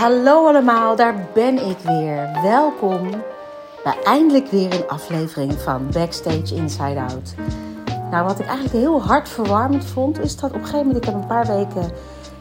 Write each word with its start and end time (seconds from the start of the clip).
Hallo 0.00 0.46
allemaal, 0.46 0.96
daar 0.96 1.28
ben 1.34 1.68
ik 1.68 1.78
weer. 1.78 2.30
Welkom 2.42 3.10
bij 3.84 3.96
eindelijk 4.04 4.46
weer 4.46 4.74
een 4.74 4.88
aflevering 4.88 5.52
van 5.52 5.88
Backstage 5.92 6.54
Inside 6.54 7.00
Out. 7.00 7.34
Nou, 8.10 8.24
wat 8.26 8.38
ik 8.38 8.46
eigenlijk 8.46 8.76
heel 8.76 9.02
hard 9.02 9.28
verwarmend 9.28 9.84
vond, 9.84 10.18
is 10.18 10.36
dat 10.36 10.50
op 10.50 10.56
een 10.56 10.64
gegeven 10.64 10.86
moment, 10.86 11.04
ik 11.04 11.10
heb 11.12 11.22
een 11.22 11.26
paar 11.26 11.46
weken 11.46 11.90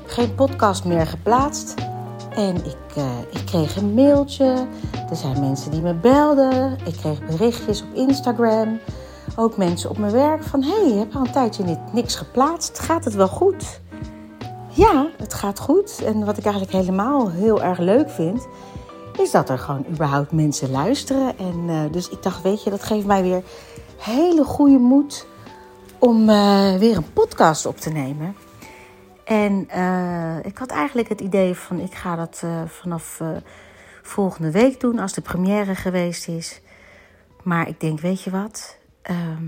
geen 0.05 0.35
podcast 0.35 0.85
meer 0.85 1.07
geplaatst. 1.07 1.73
En 2.35 2.55
ik, 2.55 2.97
uh, 2.97 3.03
ik 3.29 3.45
kreeg 3.45 3.75
een 3.75 3.93
mailtje, 3.93 4.67
er 5.09 5.15
zijn 5.15 5.39
mensen 5.39 5.71
die 5.71 5.81
me 5.81 5.93
belden, 5.93 6.77
ik 6.85 6.93
kreeg 6.93 7.25
berichtjes 7.25 7.81
op 7.81 7.93
Instagram. 7.93 8.79
Ook 9.35 9.57
mensen 9.57 9.89
op 9.89 9.97
mijn 9.97 10.13
werk 10.13 10.43
van, 10.43 10.63
hey, 10.63 10.87
je 10.87 10.97
hebt 10.97 11.15
al 11.15 11.21
een 11.21 11.31
tijdje 11.31 11.77
niks 11.91 12.15
geplaatst, 12.15 12.79
gaat 12.79 13.05
het 13.05 13.13
wel 13.13 13.27
goed? 13.27 13.81
Ja, 14.75 15.09
het 15.17 15.33
gaat 15.33 15.59
goed. 15.59 16.01
En 16.03 16.25
wat 16.25 16.37
ik 16.37 16.43
eigenlijk 16.43 16.73
helemaal 16.73 17.31
heel 17.31 17.63
erg 17.63 17.79
leuk 17.79 18.09
vind, 18.09 18.47
is 19.17 19.31
dat 19.31 19.49
er 19.49 19.59
gewoon 19.59 19.85
überhaupt 19.89 20.31
mensen 20.31 20.71
luisteren. 20.71 21.37
En 21.37 21.69
uh, 21.69 21.81
dus 21.91 22.09
ik 22.09 22.23
dacht, 22.23 22.41
weet 22.41 22.63
je, 22.63 22.69
dat 22.69 22.83
geeft 22.83 23.05
mij 23.05 23.21
weer 23.21 23.43
hele 23.97 24.43
goede 24.43 24.77
moed 24.77 25.27
om 25.99 26.29
uh, 26.29 26.75
weer 26.75 26.97
een 26.97 27.13
podcast 27.13 27.65
op 27.65 27.77
te 27.77 27.89
nemen. 27.89 28.35
En 29.23 29.67
uh, 29.75 30.45
ik 30.45 30.57
had 30.57 30.69
eigenlijk 30.69 31.09
het 31.09 31.21
idee 31.21 31.55
van, 31.55 31.79
ik 31.79 31.93
ga 31.93 32.15
dat 32.15 32.43
vanaf 32.67 33.21
volgende 34.01 34.51
week 34.51 34.79
doen 34.79 34.99
als 34.99 35.13
de 35.13 35.21
première 35.21 35.75
geweest 35.75 36.27
is. 36.27 36.61
Maar 37.43 37.67
ik 37.67 37.79
denk, 37.79 37.99
weet 37.99 38.21
je 38.21 38.31
wat, 38.31 38.77
ehm, 39.01 39.43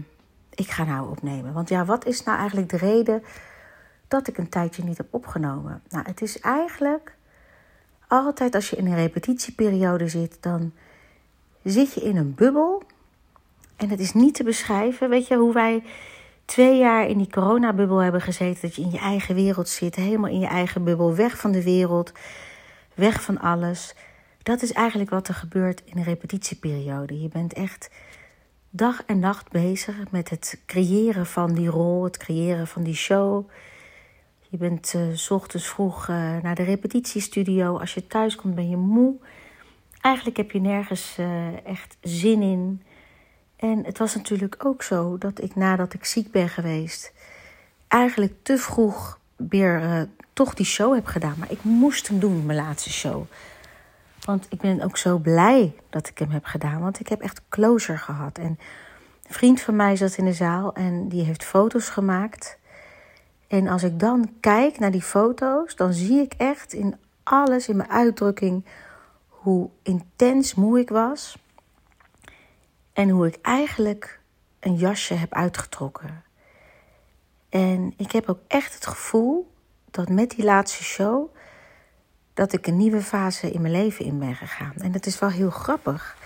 ik 0.53 0.70
ga 0.70 0.84
nou 0.84 1.09
opnemen. 1.09 1.53
Want 1.53 1.70
ja, 1.70 1.86
wat 1.86 2.05
is 2.05 2.23
nou 2.23 2.38
eigenlijk 2.38 2.70
de 2.70 2.78
reden 2.78 3.23
dat 4.07 4.27
ik 4.27 4.38
een 4.38 4.49
tijdje 4.49 4.84
niet 4.84 4.97
heb 4.97 5.07
opgenomen. 5.09 5.81
Nou, 5.89 6.05
het 6.07 6.21
is 6.21 6.39
eigenlijk 6.39 7.16
altijd 8.07 8.55
als 8.55 8.70
je 8.70 8.75
in 8.75 8.85
een 8.85 8.95
repetitieperiode 8.95 10.07
zit, 10.07 10.38
dan 10.39 10.71
zit 11.64 11.94
je 11.94 12.02
in 12.02 12.17
een 12.17 12.36
bubbel. 12.36 12.83
En 13.75 13.89
het 13.89 13.99
is 13.99 14.14
niet 14.14 14.33
te 14.33 14.44
beschrijven. 14.44 15.09
Weet 15.09 15.27
je 15.27 15.36
hoe 15.36 15.53
wij 15.53 15.83
twee 16.45 16.77
jaar 16.77 17.08
in 17.08 17.17
die 17.17 17.30
coronabubbel 17.30 17.97
hebben 17.97 18.22
gezeten? 18.22 18.61
Dat 18.61 18.75
je 18.75 18.81
in 18.81 18.91
je 18.91 18.99
eigen 18.99 19.36
wereld 19.36 19.69
zit, 19.69 19.95
helemaal 19.95 20.30
in 20.30 20.39
je 20.39 20.47
eigen 20.47 20.83
bubbel, 20.83 21.16
weg 21.16 21.38
van 21.38 21.52
de 21.52 21.64
wereld, 21.64 22.11
weg 22.94 23.21
van 23.21 23.39
alles. 23.39 23.95
Dat 24.44 24.61
is 24.61 24.71
eigenlijk 24.71 25.09
wat 25.09 25.27
er 25.27 25.33
gebeurt 25.33 25.81
in 25.86 25.97
een 25.97 26.03
repetitieperiode. 26.03 27.21
Je 27.21 27.27
bent 27.27 27.53
echt 27.53 27.89
dag 28.69 29.03
en 29.05 29.19
nacht 29.19 29.52
bezig 29.52 29.95
met 30.11 30.30
het 30.30 30.61
creëren 30.66 31.25
van 31.25 31.53
die 31.53 31.67
rol, 31.67 32.03
het 32.03 32.17
creëren 32.17 32.67
van 32.67 32.83
die 32.83 32.95
show. 32.95 33.49
Je 34.50 34.58
bent 34.58 34.94
uh, 34.95 35.02
s 35.14 35.31
ochtends 35.31 35.67
vroeg 35.67 36.08
uh, 36.08 36.16
naar 36.42 36.56
de 36.56 36.64
repetitiestudio. 36.64 37.80
Als 37.80 37.94
je 37.94 38.08
thuis 38.08 38.36
komt 38.36 38.56
ben 38.56 38.70
je 38.70 38.78
moe. 38.78 39.16
Eigenlijk 40.02 40.38
heb 40.38 40.52
je 40.52 40.59
nergens 40.59 41.17
uh, 41.20 41.66
echt 41.66 41.98
zin 42.02 42.42
in. 42.42 42.81
En 43.56 43.86
het 43.86 43.98
was 43.98 44.16
natuurlijk 44.16 44.66
ook 44.66 44.84
zo 44.84 45.17
dat 45.17 45.42
ik 45.42 45.56
nadat 45.56 45.94
ik 45.94 46.06
ziek 46.06 46.31
ben 46.31 46.50
geweest... 46.50 47.14
eigenlijk 47.88 48.34
te 48.42 48.58
vroeg 48.58 49.20
weer 49.36 50.08
toch 50.34 50.54
die 50.54 50.66
show 50.66 50.94
heb 50.94 51.06
gedaan. 51.06 51.36
Maar 51.38 51.52
ik 51.52 51.64
moest 51.64 52.08
hem 52.08 52.20
doen, 52.20 52.45
mijn 52.45 52.58
laatste 52.58 52.92
show. 52.92 53.26
Want 54.26 54.48
ik 54.50 54.59
ben 54.59 54.82
ook 54.82 54.98
zo 54.98 55.17
blij 55.17 55.76
dat 55.89 56.08
ik 56.08 56.17
hem 56.17 56.30
heb 56.30 56.45
gedaan. 56.45 56.82
Want 56.82 57.00
ik 57.00 57.08
heb 57.08 57.22
echt 57.22 57.42
closure 57.50 57.98
gehad. 57.98 58.38
En 58.38 58.59
een 59.28 59.34
vriend 59.34 59.61
van 59.61 59.76
mij 59.76 59.95
zat 59.95 60.17
in 60.17 60.26
de 60.26 60.34
zaal 60.34 60.73
en 60.73 61.08
die 61.08 61.23
heeft 61.23 61.44
foto's 61.44 61.89
gemaakt... 61.89 62.58
En 63.48 63.67
als 63.67 63.84
ik 63.84 64.00
dan 64.00 64.34
kijk 64.40 64.80
naar 64.80 64.92
die 64.92 65.02
foto's, 65.02 65.76
dan 65.76 65.94
zie 65.94 66.22
ik 66.22 66.34
echt 66.34 66.73
in 66.73 66.95
alles, 67.23 67.67
in 67.67 67.76
mijn 67.76 67.89
uitdrukking, 67.89 68.66
hoe 69.28 69.70
intens 69.81 70.54
moe 70.54 70.80
ik 70.80 70.89
was. 70.89 71.38
En 72.94 73.09
hoe 73.09 73.28
ik 73.28 73.38
eigenlijk 73.42 74.20
een 74.59 74.76
jasje 74.76 75.14
heb 75.14 75.33
uitgetrokken. 75.33 76.23
En 77.49 77.94
ik 77.98 78.11
heb 78.11 78.30
ook 78.30 78.39
echt 78.48 78.73
het 78.73 78.88
gevoel 78.88 79.52
dat 79.92 80.10
met 80.10 80.30
die 80.30 80.45
laatste 80.45 80.83
show 80.83 81.36
dat 82.33 82.54
ik 82.54 82.67
een 82.67 82.77
nieuwe 82.77 83.02
fase 83.02 83.52
in 83.52 83.61
mijn 83.61 83.73
leven 83.73 84.05
in 84.05 84.20
ben 84.20 84.36
gegaan. 84.36 84.73
En 84.77 84.92
dat 84.92 85.05
is 85.05 85.20
wel 85.20 85.30
heel 85.30 85.50
grappig. 85.50 86.17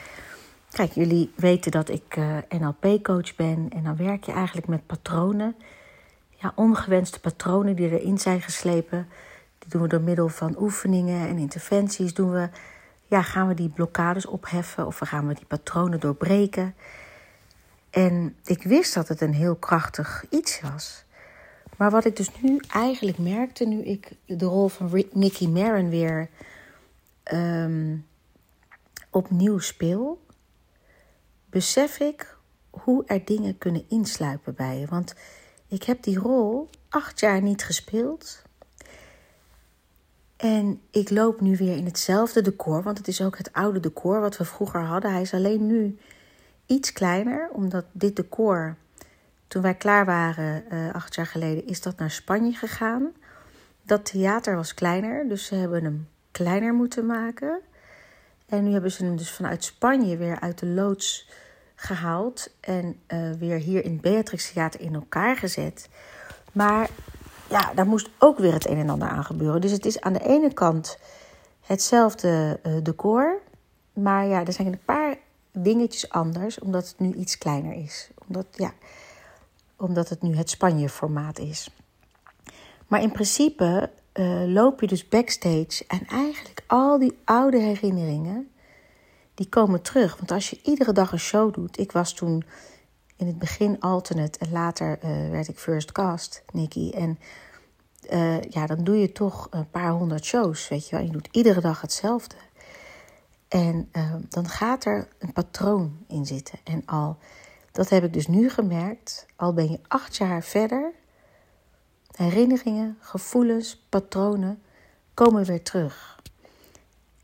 Kijk, 0.69 0.91
jullie 0.91 1.31
weten 1.35 1.71
dat 1.71 1.89
ik 1.89 2.03
eh, 2.15 2.37
NLP-coach 2.59 3.35
ben 3.35 3.69
en 3.69 3.83
dan 3.83 3.95
werk 3.95 4.23
je 4.23 4.31
eigenlijk 4.31 4.67
met 4.67 4.85
patronen 4.85 5.55
ja, 6.41 6.51
ongewenste 6.55 7.19
patronen 7.19 7.75
die 7.75 7.89
erin 7.89 8.17
zijn 8.17 8.41
geslepen. 8.41 9.07
Die 9.59 9.69
doen 9.69 9.81
we 9.81 9.87
door 9.87 10.01
middel 10.01 10.29
van 10.29 10.55
oefeningen 10.59 11.27
en 11.27 11.37
interventies. 11.37 12.13
Doen 12.13 12.31
we, 12.31 12.49
ja, 13.07 13.21
gaan 13.21 13.47
we 13.47 13.53
die 13.53 13.69
blokkades 13.69 14.25
opheffen 14.25 14.87
of 14.87 14.97
gaan 14.97 15.27
we 15.27 15.33
die 15.33 15.45
patronen 15.45 15.99
doorbreken. 15.99 16.75
En 17.89 18.35
ik 18.43 18.63
wist 18.63 18.93
dat 18.93 19.07
het 19.07 19.21
een 19.21 19.33
heel 19.33 19.55
krachtig 19.55 20.25
iets 20.29 20.61
was. 20.61 21.03
Maar 21.77 21.91
wat 21.91 22.05
ik 22.05 22.15
dus 22.15 22.41
nu 22.41 22.59
eigenlijk 22.67 23.17
merkte, 23.17 23.65
nu 23.65 23.81
ik 23.83 24.11
de 24.25 24.45
rol 24.45 24.67
van 24.67 25.03
Nicky 25.11 25.47
Marin 25.47 25.89
weer 25.89 26.29
um, 27.33 28.05
opnieuw 29.09 29.59
speel, 29.59 30.25
besef 31.49 31.99
ik 31.99 32.35
hoe 32.69 33.03
er 33.05 33.25
dingen 33.25 33.57
kunnen 33.57 33.85
insluipen 33.87 34.55
bij 34.55 34.79
je. 34.79 34.85
Want 34.85 35.15
ik 35.71 35.83
heb 35.83 36.03
die 36.03 36.19
rol 36.19 36.69
acht 36.89 37.19
jaar 37.19 37.41
niet 37.41 37.63
gespeeld. 37.63 38.41
En 40.37 40.81
ik 40.89 41.09
loop 41.09 41.41
nu 41.41 41.57
weer 41.57 41.77
in 41.77 41.85
hetzelfde 41.85 42.41
decor, 42.41 42.83
want 42.83 42.97
het 42.97 43.07
is 43.07 43.21
ook 43.21 43.37
het 43.37 43.53
oude 43.53 43.79
decor 43.79 44.19
wat 44.19 44.37
we 44.37 44.45
vroeger 44.45 44.81
hadden. 44.81 45.11
Hij 45.11 45.21
is 45.21 45.33
alleen 45.33 45.67
nu 45.67 45.97
iets 46.65 46.93
kleiner, 46.93 47.49
omdat 47.51 47.85
dit 47.91 48.15
decor, 48.15 48.75
toen 49.47 49.61
wij 49.61 49.75
klaar 49.75 50.05
waren 50.05 50.63
uh, 50.71 50.93
acht 50.93 51.15
jaar 51.15 51.25
geleden, 51.25 51.67
is 51.67 51.81
dat 51.81 51.97
naar 51.97 52.11
Spanje 52.11 52.53
gegaan. 52.53 53.11
Dat 53.83 54.05
theater 54.05 54.55
was 54.55 54.73
kleiner, 54.73 55.27
dus 55.27 55.45
ze 55.45 55.55
hebben 55.55 55.83
hem 55.83 56.07
kleiner 56.31 56.73
moeten 56.73 57.05
maken. 57.05 57.59
En 58.45 58.63
nu 58.63 58.71
hebben 58.71 58.91
ze 58.91 59.03
hem 59.03 59.17
dus 59.17 59.31
vanuit 59.31 59.63
Spanje 59.63 60.17
weer 60.17 60.39
uit 60.39 60.59
de 60.59 60.65
loods 60.65 61.29
gehaald 61.81 62.55
en 62.59 62.99
uh, 63.07 63.31
weer 63.39 63.57
hier 63.57 63.83
in 63.83 63.91
het 63.91 64.01
Beatrix 64.01 64.51
Theater 64.51 64.81
in 64.81 64.93
elkaar 64.93 65.37
gezet. 65.37 65.89
Maar 66.51 66.89
ja, 67.49 67.73
daar 67.73 67.87
moest 67.87 68.09
ook 68.17 68.37
weer 68.37 68.53
het 68.53 68.67
een 68.67 68.77
en 68.77 68.89
ander 68.89 69.07
aan 69.07 69.23
gebeuren. 69.23 69.61
Dus 69.61 69.71
het 69.71 69.85
is 69.85 70.01
aan 70.01 70.13
de 70.13 70.27
ene 70.27 70.53
kant 70.53 70.97
hetzelfde 71.61 72.59
uh, 72.63 72.73
decor. 72.83 73.41
Maar 73.93 74.25
ja, 74.25 74.45
er 74.45 74.53
zijn 74.53 74.67
een 74.67 74.85
paar 74.85 75.15
dingetjes 75.51 76.09
anders, 76.09 76.59
omdat 76.59 76.87
het 76.87 76.99
nu 76.99 77.13
iets 77.13 77.37
kleiner 77.37 77.73
is. 77.73 78.09
Omdat, 78.27 78.45
ja, 78.51 78.73
omdat 79.77 80.09
het 80.09 80.21
nu 80.21 80.35
het 80.35 80.49
Spanje-formaat 80.49 81.39
is. 81.39 81.69
Maar 82.87 83.01
in 83.01 83.11
principe 83.11 83.89
uh, 84.13 84.43
loop 84.45 84.81
je 84.81 84.87
dus 84.87 85.07
backstage 85.07 85.83
en 85.87 86.05
eigenlijk 86.07 86.63
al 86.67 86.99
die 86.99 87.17
oude 87.23 87.57
herinneringen 87.57 88.51
die 89.41 89.49
komen 89.49 89.81
terug. 89.81 90.17
Want 90.17 90.31
als 90.31 90.49
je 90.49 90.59
iedere 90.63 90.91
dag 90.91 91.11
een 91.11 91.19
show 91.19 91.53
doet. 91.53 91.79
Ik 91.79 91.91
was 91.91 92.13
toen 92.13 92.43
in 93.15 93.27
het 93.27 93.39
begin 93.39 93.79
alternate 93.79 94.39
en 94.39 94.51
later 94.51 94.99
uh, 95.03 95.29
werd 95.29 95.47
ik 95.47 95.59
first 95.59 95.91
cast, 95.91 96.43
Nicky. 96.51 96.91
En 96.91 97.19
uh, 98.11 98.41
ja, 98.41 98.65
dan 98.65 98.83
doe 98.83 98.97
je 98.97 99.11
toch 99.11 99.47
een 99.49 99.69
paar 99.69 99.91
honderd 99.91 100.25
shows, 100.25 100.67
weet 100.67 100.89
je 100.89 100.95
wel. 100.95 101.05
Je 101.05 101.11
doet 101.11 101.27
iedere 101.31 101.61
dag 101.61 101.81
hetzelfde. 101.81 102.35
En 103.47 103.89
uh, 103.93 104.15
dan 104.29 104.47
gaat 104.47 104.85
er 104.85 105.07
een 105.19 105.33
patroon 105.33 105.97
in 106.07 106.25
zitten. 106.25 106.59
En 106.63 106.85
al, 106.85 107.17
dat 107.71 107.89
heb 107.89 108.03
ik 108.03 108.13
dus 108.13 108.27
nu 108.27 108.49
gemerkt, 108.49 109.25
al 109.35 109.53
ben 109.53 109.71
je 109.71 109.79
acht 109.87 110.15
jaar 110.15 110.43
verder, 110.43 110.91
herinneringen, 112.15 112.97
gevoelens, 112.99 113.85
patronen 113.89 114.61
komen 115.13 115.45
weer 115.45 115.63
terug. 115.63 116.19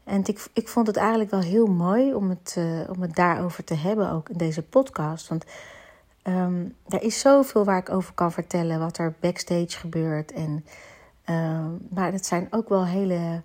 En 0.08 0.22
ik, 0.26 0.48
ik 0.54 0.68
vond 0.68 0.88
het 0.88 0.96
eigenlijk 0.96 1.32
wel 1.32 1.40
heel 1.40 1.66
mooi 1.66 2.14
om 2.14 2.30
het, 2.30 2.56
uh, 2.58 2.90
om 2.90 3.02
het 3.02 3.16
daarover 3.16 3.64
te 3.64 3.74
hebben, 3.74 4.12
ook 4.12 4.30
in 4.30 4.38
deze 4.38 4.64
podcast. 4.64 5.28
Want 5.28 5.46
um, 6.24 6.76
er 6.88 7.02
is 7.02 7.20
zoveel 7.20 7.64
waar 7.66 7.78
ik 7.78 7.90
over 7.90 8.14
kan 8.14 8.32
vertellen, 8.32 8.80
wat 8.80 8.98
er 8.98 9.16
backstage 9.20 9.78
gebeurt. 9.78 10.32
En, 10.32 10.66
uh, 11.30 11.66
maar 11.90 12.12
het 12.12 12.26
zijn 12.26 12.48
ook 12.50 12.70
wel 12.70 12.86
hele, 12.86 13.42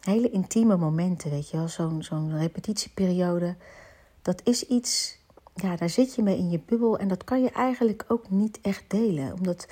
hele 0.00 0.30
intieme 0.30 0.76
momenten, 0.76 1.30
weet 1.30 1.50
je 1.50 1.56
wel. 1.56 1.68
Zo'n 1.68 2.02
zo'n 2.02 2.38
repetitieperiode, 2.38 3.54
dat 4.22 4.40
is 4.44 4.66
iets, 4.66 5.18
ja, 5.54 5.76
daar 5.76 5.90
zit 5.90 6.14
je 6.14 6.22
mee 6.22 6.38
in 6.38 6.50
je 6.50 6.60
bubbel. 6.66 6.98
En 6.98 7.08
dat 7.08 7.24
kan 7.24 7.42
je 7.42 7.50
eigenlijk 7.50 8.04
ook 8.08 8.30
niet 8.30 8.58
echt 8.62 8.84
delen, 8.88 9.32
omdat 9.32 9.68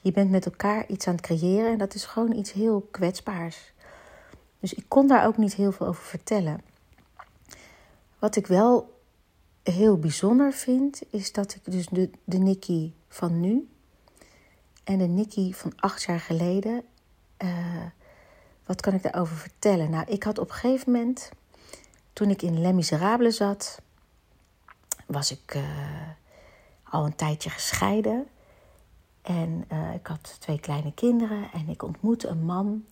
je 0.00 0.12
bent 0.12 0.30
met 0.30 0.44
elkaar 0.44 0.86
iets 0.86 1.06
aan 1.06 1.14
het 1.14 1.24
creëren. 1.24 1.72
En 1.72 1.78
dat 1.78 1.94
is 1.94 2.04
gewoon 2.04 2.32
iets 2.32 2.52
heel 2.52 2.88
kwetsbaars. 2.90 3.72
Dus 4.64 4.74
ik 4.74 4.84
kon 4.88 5.06
daar 5.06 5.26
ook 5.26 5.36
niet 5.36 5.54
heel 5.54 5.72
veel 5.72 5.86
over 5.86 6.04
vertellen. 6.04 6.60
Wat 8.18 8.36
ik 8.36 8.46
wel 8.46 9.00
heel 9.62 9.98
bijzonder 9.98 10.52
vind, 10.52 11.02
is 11.10 11.32
dat 11.32 11.54
ik 11.54 11.72
dus 11.72 11.86
de, 11.86 12.10
de 12.24 12.38
Nikki 12.38 12.94
van 13.08 13.40
nu 13.40 13.68
en 14.84 14.98
de 14.98 15.06
Nikki 15.06 15.54
van 15.54 15.72
acht 15.76 16.02
jaar 16.02 16.20
geleden, 16.20 16.82
uh, 17.38 17.82
wat 18.66 18.80
kan 18.80 18.94
ik 18.94 19.02
daarover 19.02 19.36
vertellen? 19.36 19.90
Nou, 19.90 20.06
ik 20.08 20.22
had 20.22 20.38
op 20.38 20.48
een 20.48 20.54
gegeven 20.54 20.92
moment, 20.92 21.30
toen 22.12 22.30
ik 22.30 22.42
in 22.42 22.60
Les 22.60 22.72
Miserables 22.72 23.36
zat, 23.36 23.80
was 25.06 25.30
ik 25.30 25.54
uh, 25.54 25.62
al 26.82 27.04
een 27.04 27.16
tijdje 27.16 27.50
gescheiden. 27.50 28.26
En 29.22 29.64
uh, 29.72 29.94
ik 29.94 30.06
had 30.06 30.36
twee 30.40 30.60
kleine 30.60 30.94
kinderen 30.94 31.50
en 31.52 31.68
ik 31.68 31.82
ontmoette 31.82 32.28
een 32.28 32.44
man. 32.44 32.84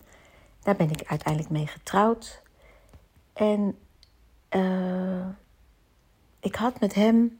Daar 0.63 0.75
ben 0.75 0.91
ik 0.91 1.03
uiteindelijk 1.05 1.53
mee 1.53 1.67
getrouwd. 1.67 2.41
En 3.33 3.77
uh, 4.49 5.25
ik 6.39 6.55
had 6.55 6.79
met 6.79 6.93
hem. 6.93 7.39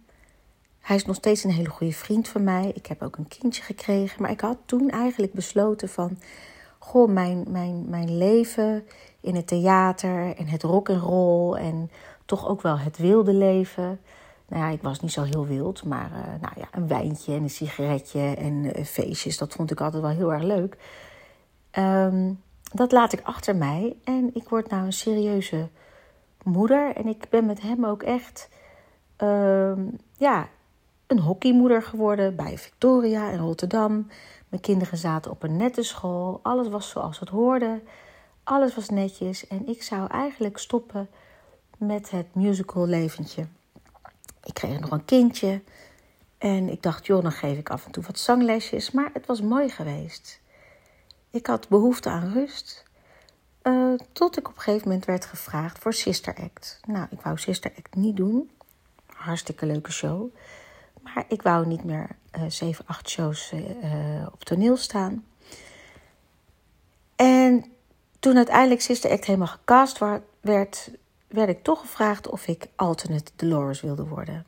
Hij 0.80 0.96
is 0.96 1.06
nog 1.06 1.16
steeds 1.16 1.44
een 1.44 1.52
hele 1.52 1.70
goede 1.70 1.94
vriend 1.94 2.28
van 2.28 2.44
mij. 2.44 2.72
Ik 2.76 2.86
heb 2.86 3.02
ook 3.02 3.18
een 3.18 3.28
kindje 3.28 3.64
gekregen. 3.64 4.22
Maar 4.22 4.32
ik 4.32 4.42
had 4.42 4.58
toen 4.66 4.90
eigenlijk 4.90 5.34
besloten 5.34 5.90
van. 5.90 6.18
Goh, 6.80 7.10
mijn, 7.10 7.46
mijn, 7.48 7.90
mijn 7.90 8.18
leven 8.18 8.86
in 9.20 9.36
het 9.36 9.48
theater 9.48 10.36
en 10.36 10.48
het 10.48 10.64
rock 10.64 10.90
en 10.90 11.00
roll 11.00 11.56
en 11.56 11.92
toch 12.26 12.48
ook 12.48 12.62
wel 12.62 12.80
het 12.80 12.98
wilde 12.98 13.34
leven. 13.34 14.00
Nou 14.48 14.64
ja, 14.64 14.70
ik 14.70 14.82
was 14.82 15.00
niet 15.00 15.12
zo 15.12 15.24
heel 15.24 15.46
wild, 15.46 15.84
maar 15.84 16.12
uh, 16.12 16.42
nou 16.42 16.54
ja, 16.58 16.68
een 16.72 16.88
wijntje 16.88 17.34
en 17.34 17.44
een 17.44 17.50
sigaretje 17.50 18.36
en 18.36 18.54
uh, 18.54 18.86
feestjes, 18.86 19.38
dat 19.38 19.54
vond 19.54 19.72
ik 19.72 19.82
altijd 19.82 20.02
wel 20.02 20.12
heel 20.12 20.34
erg 20.34 20.44
leuk. 20.44 20.78
Um, 21.78 22.42
dat 22.74 22.92
laat 22.92 23.14
ik 23.14 23.22
achter 23.24 23.56
mij 23.56 23.96
en 24.04 24.30
ik 24.34 24.50
word 24.50 24.70
nou 24.70 24.86
een 24.86 24.94
serieuze 24.94 25.70
moeder. 26.44 26.96
En 26.96 27.08
ik 27.08 27.30
ben 27.30 27.46
met 27.46 27.62
hem 27.62 27.86
ook 27.86 28.04
echt 28.04 28.50
um, 29.18 29.98
ja, 30.18 30.50
een 31.08 31.20
hockeymoeder 31.20 31.84
geworden 31.84 32.36
bij 32.36 32.58
Victoria 32.58 33.30
in 33.30 33.40
Rotterdam. 33.40 34.08
Mijn 34.50 34.62
kinderen 34.62 34.98
zaten 34.98 35.32
op 35.32 35.44
een 35.44 35.58
nette 35.58 35.84
school. 35.84 36.40
Alles 36.44 36.68
was 36.68 36.90
zoals 36.90 37.20
het 37.20 37.30
hoorde. 37.30 37.82
Alles 38.44 38.76
was 38.76 38.90
netjes. 38.90 39.48
En 39.48 39.68
ik 39.68 39.84
zou 39.84 40.08
eigenlijk 40.08 40.58
stoppen 40.58 41.10
met 41.78 42.12
het 42.12 42.36
musical 42.36 42.88
leventje. 42.88 43.48
Ik 44.44 44.54
kreeg 44.54 44.80
nog 44.80 44.92
een 44.92 45.06
kindje. 45.06 45.62
En 46.38 46.70
ik 46.70 46.82
dacht, 46.82 47.06
joh, 47.06 47.22
dan 47.22 47.32
geef 47.32 47.58
ik 47.58 47.70
af 47.70 47.86
en 47.86 47.92
toe 47.92 48.04
wat 48.04 48.20
zanglesjes. 48.20 48.92
Maar 48.92 49.10
het 49.14 49.26
was 49.26 49.42
mooi 49.42 49.70
geweest. 49.70 50.42
Ik 51.34 51.48
had 51.48 51.68
behoefte 51.70 52.10
aan 52.10 52.34
rust. 52.34 52.84
Uh, 53.64 53.94
tot 54.12 54.38
ik 54.38 54.48
op 54.50 54.56
een 54.56 54.62
gegeven 54.62 54.88
moment 54.88 55.06
werd 55.06 55.26
gevraagd 55.26 55.80
voor 55.80 55.94
Sister 55.94 56.36
Act. 56.36 56.80
Nou, 56.88 57.08
ik 57.10 57.22
wou 57.22 57.38
Sister 57.38 57.72
Act 57.78 57.96
niet 57.96 58.16
doen. 58.16 58.52
Hartstikke 59.06 59.66
leuke 59.66 59.92
show. 59.92 60.36
Maar 61.02 61.26
ik 61.28 61.42
wou 61.42 61.68
niet 61.68 61.84
meer 61.84 62.10
uh, 62.38 62.44
7, 62.48 62.86
8 62.88 63.10
shows 63.10 63.52
uh, 63.52 64.28
op 64.32 64.44
toneel 64.44 64.78
staan. 64.78 65.26
En 67.16 67.66
toen 68.20 68.36
uiteindelijk 68.36 68.82
Sister 68.82 69.12
Act 69.12 69.26
helemaal 69.26 69.48
gecast 69.48 70.00
werd, 70.42 70.92
werd 71.28 71.50
ik 71.50 71.64
toch 71.64 71.80
gevraagd 71.80 72.28
of 72.28 72.48
ik 72.48 72.68
alternate 72.76 73.32
Dolores 73.36 73.82
wilde 73.82 74.06
worden. 74.06 74.46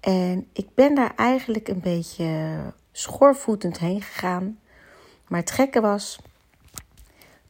En 0.00 0.48
ik 0.52 0.74
ben 0.74 0.94
daar 0.94 1.14
eigenlijk 1.16 1.68
een 1.68 1.80
beetje 1.80 2.58
schoorvoetend 2.92 3.78
heen 3.78 4.02
gegaan. 4.02 4.58
Maar 5.28 5.40
het 5.40 5.50
gekke 5.50 5.80
was, 5.80 6.18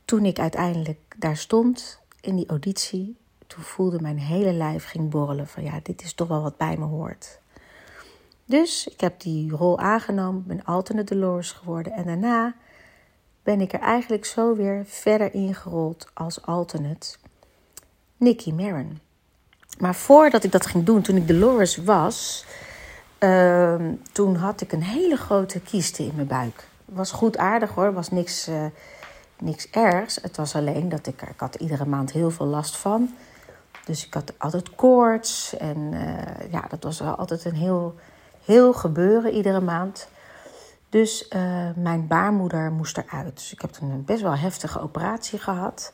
toen 0.05 0.25
ik 0.25 0.39
uiteindelijk 0.39 0.99
daar 1.17 1.37
stond 1.37 2.01
in 2.21 2.37
die 2.37 2.49
auditie, 2.49 3.17
toen 3.47 3.63
voelde 3.63 4.01
mijn 4.01 4.19
hele 4.19 4.53
lijf 4.53 4.85
ging 4.85 5.11
borrelen 5.11 5.49
van 5.49 5.63
ja, 5.63 5.81
dit 5.83 6.03
is 6.03 6.15
toch 6.15 6.29
wel 6.29 6.43
wat 6.43 6.57
bij 6.57 6.77
me 6.77 6.85
hoort. 6.85 7.39
Dus 8.45 8.89
ik 8.89 9.01
heb 9.01 9.21
die 9.21 9.51
rol 9.51 9.79
aangenomen, 9.79 10.45
ben 10.47 10.65
alternate 10.65 11.15
Dolores 11.15 11.53
geworden 11.53 11.93
en 11.93 12.05
daarna 12.05 12.55
ben 13.43 13.61
ik 13.61 13.73
er 13.73 13.81
eigenlijk 13.81 14.25
zo 14.25 14.55
weer 14.55 14.83
verder 14.87 15.35
ingerold 15.35 16.11
als 16.15 16.43
alternate 16.43 17.17
Nicky 18.17 18.53
Maron. 18.53 19.01
Maar 19.79 19.95
voordat 19.95 20.45
ik 20.45 20.53
dat 20.53 20.67
ging 20.67 20.85
doen, 20.85 21.03
toen 21.03 21.17
ik 21.17 21.29
Dolores 21.29 21.77
was, 21.77 22.45
uh, 23.19 23.75
toen 24.13 24.37
had 24.37 24.61
ik 24.61 24.73
een 24.73 24.83
hele 24.83 25.17
grote 25.17 25.61
kieste 25.61 26.03
in 26.03 26.13
mijn 26.15 26.27
buik. 26.27 26.69
Was 26.95 27.13
goed 27.13 27.37
aardig 27.37 27.71
hoor, 27.71 27.93
was 27.93 28.11
niks, 28.11 28.49
uh, 28.49 28.65
niks 29.39 29.71
ergs. 29.71 30.19
Het 30.23 30.37
was 30.37 30.55
alleen 30.55 30.89
dat 30.89 31.07
ik, 31.07 31.23
ik 31.23 31.41
had 31.41 31.55
iedere 31.55 31.87
maand 31.87 32.13
heel 32.13 32.31
veel 32.31 32.47
last 32.47 32.77
van. 32.77 33.15
Dus 33.85 34.07
ik 34.07 34.15
had 34.15 34.33
altijd 34.39 34.75
koorts 34.75 35.57
en 35.57 35.79
uh, 35.93 36.53
ja, 36.53 36.65
dat 36.69 36.83
was 36.83 37.03
altijd 37.03 37.45
een 37.45 37.55
heel, 37.55 37.95
heel 38.45 38.73
gebeuren 38.73 39.33
iedere 39.33 39.61
maand. 39.61 40.09
Dus 40.89 41.29
uh, 41.31 41.69
mijn 41.77 42.07
baarmoeder 42.07 42.73
moest 42.73 42.99
eruit. 42.99 43.35
Dus 43.35 43.53
ik 43.53 43.61
heb 43.61 43.77
een 43.81 44.05
best 44.05 44.23
wel 44.23 44.37
heftige 44.37 44.81
operatie 44.81 45.39
gehad. 45.39 45.93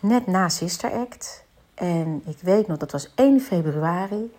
Net 0.00 0.26
na 0.26 0.48
Sister 0.48 0.92
Act. 0.92 1.44
En 1.74 2.22
ik 2.26 2.38
weet 2.40 2.66
nog, 2.66 2.78
dat 2.78 2.92
was 2.92 3.12
1 3.14 3.40
februari. 3.40 4.34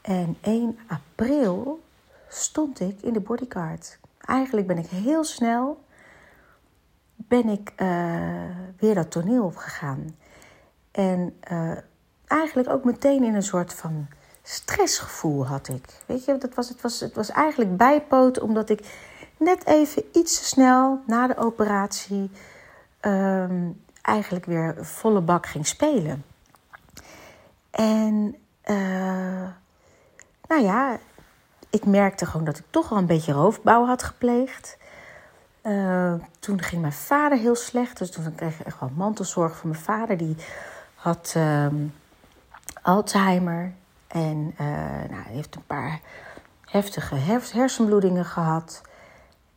En 0.00 0.36
1 0.40 0.78
april 0.86 1.80
stond 2.28 2.80
ik 2.80 3.02
in 3.02 3.12
de 3.12 3.20
bodyguard. 3.20 3.98
Eigenlijk 4.28 4.66
ben 4.66 4.78
ik 4.78 4.86
heel 4.86 5.24
snel 5.24 5.86
ben 7.16 7.48
ik 7.48 7.72
uh, 7.76 7.88
weer 8.78 8.94
dat 8.94 9.10
toneel 9.10 9.44
opgegaan. 9.44 10.16
En 10.90 11.36
uh, 11.52 11.76
eigenlijk 12.26 12.68
ook 12.68 12.84
meteen 12.84 13.24
in 13.24 13.34
een 13.34 13.42
soort 13.42 13.74
van 13.74 14.06
stressgevoel 14.42 15.46
had 15.46 15.68
ik. 15.68 15.84
Weet 16.06 16.24
je, 16.24 16.38
dat 16.38 16.54
was, 16.54 16.68
het, 16.68 16.80
was, 16.80 17.00
het 17.00 17.14
was 17.14 17.30
eigenlijk 17.30 17.76
bijpoot 17.76 18.40
omdat 18.40 18.70
ik 18.70 18.80
net 19.36 19.66
even 19.66 20.04
iets 20.12 20.38
te 20.38 20.44
snel 20.44 21.00
na 21.06 21.26
de 21.26 21.36
operatie 21.36 22.30
um, 23.00 23.82
eigenlijk 24.02 24.44
weer 24.44 24.76
volle 24.80 25.20
bak 25.20 25.46
ging 25.46 25.66
spelen. 25.66 26.24
En 27.70 28.36
uh, 28.64 29.48
nou 30.48 30.62
ja, 30.62 30.98
ik 31.70 31.84
merkte 31.84 32.26
gewoon 32.26 32.46
dat 32.46 32.58
ik 32.58 32.64
toch 32.70 32.88
wel 32.88 32.98
een 32.98 33.06
beetje 33.06 33.32
roofbouw 33.32 33.86
had 33.86 34.02
gepleegd. 34.02 34.76
Uh, 35.62 36.14
toen 36.38 36.62
ging 36.62 36.80
mijn 36.80 36.92
vader 36.92 37.38
heel 37.38 37.54
slecht. 37.54 37.98
Dus 37.98 38.10
toen 38.10 38.34
kreeg 38.34 38.60
ik 38.60 38.66
echt 38.66 38.80
wel 38.80 38.90
mantelzorg 38.94 39.56
voor 39.56 39.68
mijn 39.68 39.82
vader. 39.82 40.16
Die 40.16 40.36
had 40.94 41.34
um, 41.36 41.94
Alzheimer. 42.82 43.72
En 44.06 44.54
uh, 44.60 44.66
nou, 45.10 45.22
heeft 45.26 45.54
een 45.54 45.66
paar 45.66 46.00
heftige 46.64 47.14
hersenbloedingen 47.52 48.24
gehad. 48.24 48.82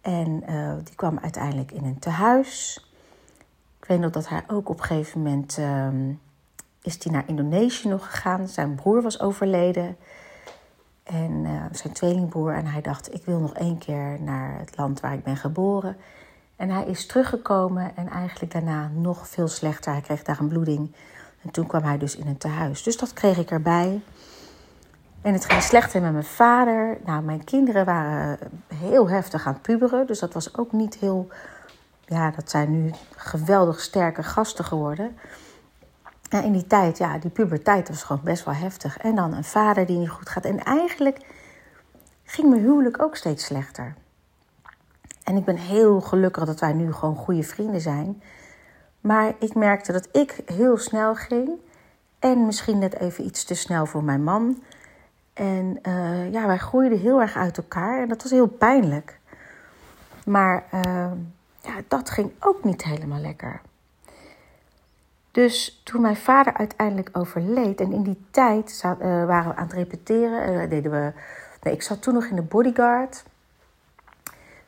En 0.02 0.44
uh, 0.50 0.74
die 0.84 0.96
kwam 0.96 1.20
uiteindelijk 1.22 1.72
in 1.72 1.86
een 1.86 2.00
tehuis. 2.00 2.86
Ik 3.80 3.86
weet 3.88 4.00
nog 4.00 4.12
dat 4.12 4.30
hij 4.30 4.44
ook 4.48 4.70
op 4.70 4.80
een 4.80 4.86
gegeven 4.86 5.22
moment 5.22 5.58
um, 5.58 6.20
is 6.82 7.04
hij 7.04 7.14
naar 7.14 7.28
Indonesië 7.28 7.88
nog 7.88 8.12
gegaan. 8.12 8.48
Zijn 8.48 8.76
broer 8.76 9.02
was 9.02 9.20
overleden. 9.20 9.98
En 11.04 11.32
uh, 11.46 11.64
zijn 11.72 11.94
tweelingbroer. 11.94 12.54
En 12.54 12.66
hij 12.66 12.82
dacht, 12.82 13.14
ik 13.14 13.26
wil 13.26 13.40
nog 13.40 13.54
één 13.54 13.78
keer 13.78 14.18
naar 14.22 14.60
het 14.60 14.78
land 14.78 15.00
waar 15.00 15.14
ik 15.14 15.24
ben 15.24 15.38
geboren. 15.38 15.98
En 16.56 16.70
hij 16.70 16.86
is 16.86 17.06
teruggekomen 17.06 17.92
en 17.96 18.08
eigenlijk 18.10 18.52
daarna 18.52 18.92
nog 18.94 19.28
veel 19.28 19.48
slechter. 19.48 19.92
Hij 19.92 20.02
kreeg 20.02 20.24
daar 20.24 20.40
een 20.40 20.48
bloeding. 20.48 20.96
En 21.42 21.52
toen 21.52 21.68
kwam 21.68 21.84
hij 21.84 21.98
dus 21.98 22.16
in 22.16 22.28
een 22.28 22.38
tehuis. 22.38 22.84
Dus 22.84 22.98
dat 22.98 23.14
kreeg 23.14 23.38
ik 23.38 23.52
erbij. 23.52 24.02
En 25.22 25.34
het 25.34 25.46
ging 25.46 25.62
slechter 25.62 26.02
met 26.02 26.12
mijn 26.12 26.24
vader. 26.24 26.98
Nou, 27.06 27.24
mijn 27.24 27.44
kinderen 27.44 27.86
waren 27.86 28.40
heel 28.76 29.10
heftig 29.10 29.48
aan 29.48 29.54
het 29.54 29.62
puberen. 29.62 30.08
Dus 30.08 30.20
dat 30.20 30.34
was 30.34 30.58
ook 30.58 30.72
niet 30.72 30.96
heel... 30.96 31.28
Ja, 32.06 32.32
dat 32.32 32.50
zijn 32.50 32.72
nu 32.72 32.92
geweldig 33.16 33.80
sterke 33.80 34.24
gasten 34.24 34.66
geworden. 34.66 35.18
In 36.40 36.52
die 36.52 36.68
tijd, 36.68 36.98
ja, 36.98 37.18
die 37.18 37.30
puberteit 37.30 37.88
was 37.88 38.04
gewoon 38.04 38.24
best 38.24 38.46
wel 38.46 38.54
heftig. 38.54 38.98
En 38.98 39.16
dan 39.16 39.34
een 39.34 39.44
vader 39.44 39.86
die 39.86 39.98
niet 39.98 40.10
goed 40.10 40.30
gaat. 40.30 40.46
En 40.46 40.64
eigenlijk 40.64 41.18
ging 42.24 42.50
mijn 42.50 42.62
huwelijk 42.62 43.02
ook 43.02 43.16
steeds 43.16 43.46
slechter. 43.46 43.94
En 45.24 45.38
ik 45.38 45.46
ben 45.46 45.58
heel 45.58 46.02
gelukkig 46.02 46.46
dat 46.46 46.60
wij 46.60 46.74
nu 46.74 46.94
gewoon 46.94 47.16
goede 47.16 47.44
vrienden 47.44 47.82
zijn. 47.82 48.22
Maar 49.02 49.34
ik 49.40 49.56
merkte 49.56 49.92
dat 49.92 50.08
ik 50.12 50.42
heel 50.46 50.78
snel 50.78 51.16
ging. 51.16 51.50
En 52.20 52.46
misschien 52.46 52.80
net 52.80 53.00
even 53.00 53.26
iets 53.26 53.44
te 53.44 53.56
snel 53.56 53.86
voor 53.86 54.04
mijn 54.04 54.24
man. 54.24 54.64
En 55.34 55.80
uh, 55.84 56.32
ja, 56.32 56.48
wij 56.48 56.58
groeiden 56.58 57.00
heel 57.00 57.22
erg 57.22 57.36
uit 57.36 57.58
elkaar. 57.58 58.02
En 58.02 58.08
dat 58.08 58.22
was 58.22 58.32
heel 58.32 58.48
pijnlijk. 58.48 59.20
Maar 60.26 60.64
uh, 60.74 61.12
ja, 61.62 61.74
dat 61.88 62.10
ging 62.10 62.32
ook 62.40 62.64
niet 62.64 62.84
helemaal 62.84 63.20
lekker. 63.20 63.62
Dus 65.32 65.82
toen 65.84 66.02
mijn 66.02 66.16
vader 66.16 66.54
uiteindelijk 66.54 67.10
overleed, 67.14 67.82
en 67.82 67.94
in 67.94 68.04
die 68.04 68.26
tijd 68.32 68.82
uh, 68.84 68.92
waren 69.26 69.52
we 69.52 69.56
aan 69.56 69.64
het 69.64 69.74
repeteren, 69.74 70.54
uh, 70.54 70.70
deden 70.70 70.92
we. 70.92 71.14
Nee, 71.62 71.74
ik 71.74 71.82
zat 71.82 72.02
toen 72.02 72.14
nog 72.14 72.26
in 72.26 72.36
de 72.36 72.42
bodyguard. 72.42 73.24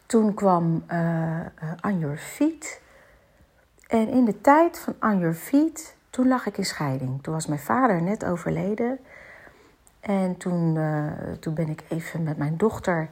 Toen 0.06 0.34
kwam 0.34 0.84
uh, 0.92 2.00
Your 2.00 2.18
Feet. 2.18 2.82
En 3.88 4.08
in 4.08 4.26
de 4.26 4.42
tijd 4.42 4.80
van 4.80 4.96
On 5.00 5.20
Your 5.20 5.34
Feet, 5.34 5.96
toen 6.10 6.28
lag 6.28 6.46
ik 6.46 6.58
in 6.58 6.66
scheiding. 6.66 7.24
Toen 7.24 7.34
was 7.34 7.48
mijn 7.48 7.60
vader 7.60 8.02
net 8.02 8.26
overleden. 8.26 9.00
En 10.00 10.38
toen, 10.38 10.80
toen 11.40 11.54
ben 11.54 11.70
ik 11.70 11.84
even 11.88 12.24
met 12.24 12.38
mijn 12.38 12.58
dochter 12.58 13.10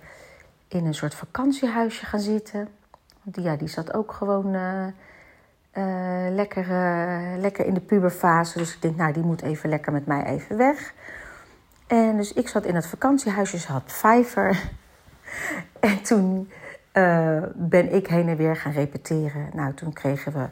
in 0.68 0.86
een 0.86 0.94
soort 0.94 1.16
vakantiehuisje 1.16 2.06
gaan 2.06 2.20
zitten. 2.20 2.68
Want 3.24 3.46
ja, 3.46 3.56
die 3.56 3.68
zat 3.68 3.94
ook 3.94 4.12
gewoon 4.12 4.56
lekker, 6.30 6.68
uh, 6.70 7.40
lekker 7.40 7.66
in 7.66 7.74
de 7.74 7.82
puberfase. 7.82 8.58
Dus 8.58 8.76
ik 8.76 8.82
denk, 8.82 8.96
nou, 8.96 9.14
die 9.14 9.24
moet 9.24 9.42
even 9.42 9.70
lekker 9.70 9.92
met 9.92 10.06
mij 10.06 10.24
even 10.24 10.58
weg. 10.58 10.94
En 11.88 12.18
dus 12.18 12.34
ik 12.34 12.48
zat 12.48 12.66
in 12.66 12.76
het 12.76 12.88
vakantiehuisje, 12.88 13.72
had 13.72 13.84
vijver. 13.86 14.70
en 15.80 16.02
toen 16.02 16.50
uh, 16.94 17.44
ben 17.56 17.94
ik 17.94 18.08
heen 18.08 18.28
en 18.28 18.38
weer 18.38 18.56
gaan 18.56 18.72
repeteren. 18.72 19.50
Nou, 19.54 19.74
toen 19.74 19.94
kregen 19.94 20.34
we 20.34 20.46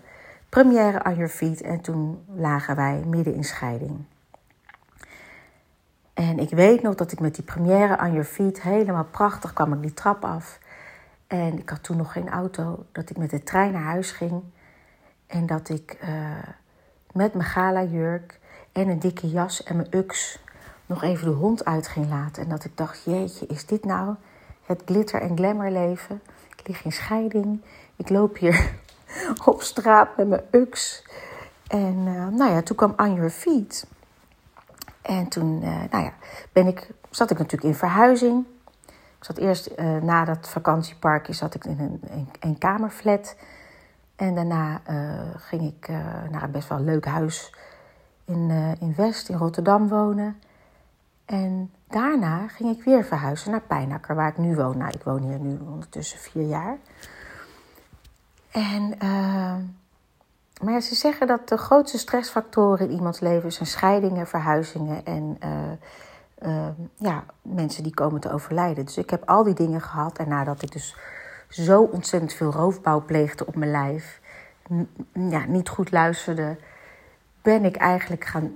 première 0.49 1.03
on 1.03 1.13
your 1.15 1.29
feet 1.29 1.61
en 1.61 1.81
toen 1.81 2.23
lagen 2.35 2.75
wij 2.75 3.03
midden 3.05 3.33
in 3.33 3.43
scheiding. 3.43 4.05
En 6.13 6.39
ik 6.39 6.49
weet 6.49 6.81
nog 6.81 6.95
dat 6.95 7.11
ik 7.11 7.19
met 7.19 7.35
die 7.35 7.43
première 7.43 7.97
on 7.99 8.11
your 8.11 8.23
feet 8.23 8.61
helemaal 8.61 9.05
prachtig 9.05 9.53
kwam 9.53 9.73
ik 9.73 9.81
die 9.81 9.93
trap 9.93 10.25
af. 10.25 10.59
En 11.27 11.59
ik 11.59 11.69
had 11.69 11.83
toen 11.83 11.97
nog 11.97 12.11
geen 12.11 12.29
auto, 12.29 12.85
dat 12.91 13.09
ik 13.09 13.17
met 13.17 13.29
de 13.29 13.43
trein 13.43 13.71
naar 13.71 13.83
huis 13.83 14.11
ging. 14.11 14.43
En 15.29 15.45
dat 15.45 15.69
ik 15.69 15.98
uh, 16.03 16.09
met 17.12 17.33
mijn 17.33 17.50
gala-jurk 17.50 18.39
en 18.71 18.88
een 18.88 19.00
dikke 19.00 19.29
jas 19.29 19.63
en 19.63 19.75
mijn 19.75 19.95
uks 19.95 20.39
nog 20.86 21.03
even 21.03 21.27
de 21.27 21.33
hond 21.33 21.65
uit 21.65 21.88
ging 21.88 22.09
laten. 22.09 22.43
En 22.43 22.50
dat 22.50 22.63
ik 22.63 22.77
dacht, 22.77 23.03
jeetje, 23.03 23.45
is 23.45 23.65
dit 23.65 23.86
nou 23.86 24.15
het 24.65 24.81
glitter- 24.86 25.21
en 25.21 25.38
glamour 25.38 25.71
leven? 25.71 26.21
Ik 26.57 26.67
lig 26.67 26.83
in 26.83 26.91
scheiding. 26.91 27.62
Ik 27.95 28.09
loop 28.09 28.38
hier 28.38 28.71
op 29.45 29.62
straat 29.62 30.17
met 30.17 30.27
mijn 30.27 30.43
uks. 30.51 31.03
En 31.67 31.95
uh, 32.07 32.27
nou 32.27 32.51
ja, 32.51 32.62
toen 32.62 32.75
kwam 32.75 32.93
On 32.98 33.13
Your 33.13 33.29
Feet. 33.29 33.88
En 35.01 35.27
toen 35.27 35.63
uh, 35.63 35.83
nou 35.91 36.03
ja, 36.03 36.13
ben 36.51 36.67
ik, 36.67 36.89
zat 37.09 37.31
ik 37.31 37.38
natuurlijk 37.38 37.74
in 37.74 37.79
verhuizing. 37.79 38.45
Ik 39.17 39.25
zat 39.25 39.38
eerst 39.38 39.77
na 40.01 40.25
dat 40.25 40.50
vakantieparkje 40.50 41.33
zat 41.33 41.55
ik 41.55 41.65
in 41.65 41.79
een, 41.79 42.01
een, 42.09 42.29
een 42.39 42.57
kamerflat. 42.57 43.36
En 44.19 44.35
daarna 44.35 44.81
ging 45.38 45.61
ik 45.61 45.88
naar 46.31 46.43
een 46.43 46.51
best 46.51 46.69
wel 46.69 46.79
leuk 46.79 47.05
huis 47.05 47.55
in, 48.25 48.49
in 48.79 48.93
West, 48.95 49.29
in 49.29 49.38
Rotterdam 49.38 49.88
wonen. 49.88 50.41
En 51.25 51.71
daarna 51.88 52.47
ging 52.47 52.77
ik 52.77 52.83
weer 52.83 53.03
verhuizen 53.03 53.51
naar 53.51 53.61
Pijnakker, 53.61 54.15
waar 54.15 54.27
ik 54.27 54.38
nu 54.38 54.55
woon. 54.55 54.77
Nou, 54.77 54.91
ik 54.91 55.03
woon 55.03 55.21
hier 55.21 55.39
nu 55.39 55.59
ondertussen 55.71 56.19
vier 56.19 56.47
jaar. 56.47 56.77
En, 58.51 58.97
maar 60.63 60.81
ze 60.81 60.95
zeggen 60.95 61.27
dat 61.27 61.47
de 61.49 61.57
grootste 61.57 61.97
stressfactoren 61.97 62.89
in 62.89 62.95
iemands 62.95 63.19
leven 63.19 63.51
zijn 63.51 63.67
scheidingen, 63.67 64.27
verhuizingen 64.27 65.05
en 65.05 65.38
ja, 66.95 67.23
mensen 67.41 67.83
die 67.83 67.93
komen 67.93 68.21
te 68.21 68.31
overlijden. 68.31 68.85
Dus 68.85 68.97
ik 68.97 69.09
heb 69.09 69.29
al 69.29 69.43
die 69.43 69.53
dingen 69.53 69.81
gehad. 69.81 70.17
En 70.17 70.27
nadat 70.29 70.61
ik 70.61 70.71
dus 70.71 70.95
zo 71.50 71.82
ontzettend 71.82 72.34
veel 72.34 72.51
roofbouw 72.51 73.06
pleegde 73.06 73.46
op 73.46 73.56
mijn 73.56 73.72
lijf, 73.72 74.22
ja, 75.13 75.46
niet 75.46 75.70
goed 75.70 75.91
luisterde, 75.91 76.58
ben 77.41 77.65
ik 77.65 77.75
eigenlijk 77.75 78.25
gaan. 78.25 78.53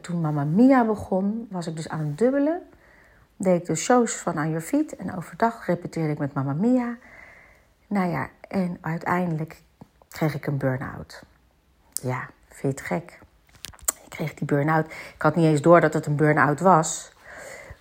toen 0.00 0.20
Mama 0.20 0.44
Mia 0.44 0.84
begon, 0.84 1.46
was 1.50 1.66
ik 1.66 1.76
dus 1.76 1.88
aan 1.88 1.98
het 1.98 2.18
dubbelen. 2.18 2.62
Deed 3.36 3.60
ik 3.60 3.66
de 3.66 3.74
shows 3.74 4.14
van 4.14 4.34
Your 4.34 4.60
Feet 4.60 4.96
en 4.96 5.16
overdag 5.16 5.66
repeteerde 5.66 6.12
ik 6.12 6.18
met 6.18 6.34
Mama 6.34 6.52
Mia. 6.52 6.96
Nou 7.86 8.10
ja, 8.10 8.28
en 8.48 8.78
uiteindelijk 8.80 9.62
kreeg 10.08 10.34
ik 10.34 10.46
een 10.46 10.56
burn-out. 10.56 11.22
Ja, 12.02 12.28
vind 12.48 12.60
je 12.60 12.68
het 12.68 12.80
gek? 12.80 13.18
Ik 14.04 14.10
kreeg 14.10 14.34
die 14.34 14.46
burn-out. 14.46 14.86
Ik 14.86 15.22
had 15.22 15.36
niet 15.36 15.44
eens 15.44 15.62
door 15.62 15.80
dat 15.80 15.94
het 15.94 16.06
een 16.06 16.16
burn-out 16.16 16.60
was. 16.60 17.12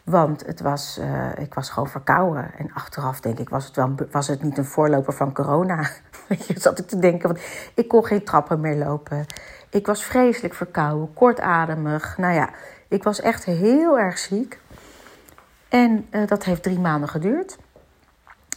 Want 0.04 0.46
het 0.46 0.62
was, 0.62 0.98
uh, 1.00 1.38
ik 1.38 1.54
was 1.54 1.70
gewoon 1.70 1.90
verkouden. 1.90 2.52
En 2.58 2.74
achteraf 2.74 3.20
denk 3.20 3.40
ik, 3.40 3.50
was 3.50 3.66
het, 3.66 3.76
wel, 3.76 3.96
was 4.12 4.28
het 4.28 4.44
niet 4.44 4.58
een 4.58 4.66
voorloper 4.66 5.14
van 5.14 5.34
corona? 5.34 5.90
Weet 6.28 6.48
je, 6.48 6.60
zat 6.60 6.80
ik 6.80 6.88
te 6.88 7.00
denken, 7.00 7.28
want 7.28 7.42
ik 7.74 7.88
kon 7.88 8.06
geen 8.06 8.24
trappen 8.24 8.60
meer 8.60 8.76
lopen. 8.76 9.26
Ik 9.70 9.86
was 9.86 10.04
vreselijk 10.04 10.54
verkouden, 10.54 11.14
kortademig. 11.14 12.18
Nou 12.18 12.34
ja, 12.34 12.50
ik 12.88 13.04
was 13.04 13.22
echt 13.22 13.44
heel 13.44 14.00
erg 14.00 14.18
ziek. 14.18 14.60
En 15.70 16.08
uh, 16.12 16.28
dat 16.28 16.44
heeft 16.44 16.64
drie 16.64 16.80
maanden 16.80 17.10
geduurd. 17.10 17.58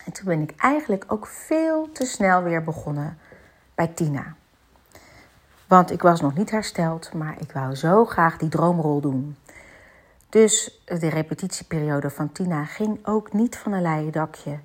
En 0.05 0.13
toen 0.13 0.25
ben 0.25 0.41
ik 0.41 0.53
eigenlijk 0.57 1.05
ook 1.09 1.27
veel 1.27 1.93
te 1.93 2.07
snel 2.07 2.43
weer 2.43 2.65
begonnen 2.65 3.19
bij 3.75 3.87
Tina. 3.87 4.35
Want 5.67 5.91
ik 5.91 6.03
was 6.03 6.21
nog 6.21 6.35
niet 6.35 6.51
hersteld, 6.51 7.13
maar 7.13 7.35
ik 7.39 7.53
wou 7.53 7.75
zo 7.75 8.05
graag 8.05 8.37
die 8.37 8.49
droomrol 8.49 9.01
doen. 9.01 9.37
Dus 10.37 10.81
de 10.85 11.09
repetitieperiode 11.09 12.11
van 12.11 12.33
Tina 12.33 12.65
ging 12.65 13.07
ook 13.07 13.33
niet 13.33 13.57
van 13.57 13.73
een 13.73 13.83
leien 13.83 14.13
dakje. 14.13 14.59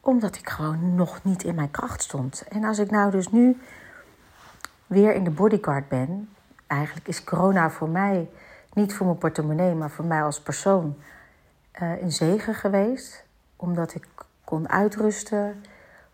Omdat 0.00 0.36
ik 0.36 0.48
gewoon 0.48 0.94
nog 0.94 1.24
niet 1.24 1.42
in 1.42 1.54
mijn 1.54 1.70
kracht 1.70 2.02
stond. 2.02 2.44
En 2.48 2.64
als 2.64 2.78
ik 2.78 2.90
nou 2.90 3.10
dus 3.10 3.28
nu 3.28 3.60
weer 4.86 5.14
in 5.14 5.24
de 5.24 5.30
bodyguard 5.30 5.88
ben. 5.88 6.28
Eigenlijk 6.66 7.08
is 7.08 7.24
corona 7.24 7.70
voor 7.70 7.88
mij, 7.88 8.28
niet 8.72 8.94
voor 8.94 9.06
mijn 9.06 9.18
portemonnee, 9.18 9.74
maar 9.74 9.90
voor 9.90 10.04
mij 10.04 10.22
als 10.22 10.40
persoon, 10.40 10.96
uh, 11.82 12.02
een 12.02 12.12
zegen 12.12 12.54
geweest. 12.54 13.24
Omdat 13.56 13.94
ik 13.94 14.06
kon 14.44 14.68
uitrusten. 14.68 15.62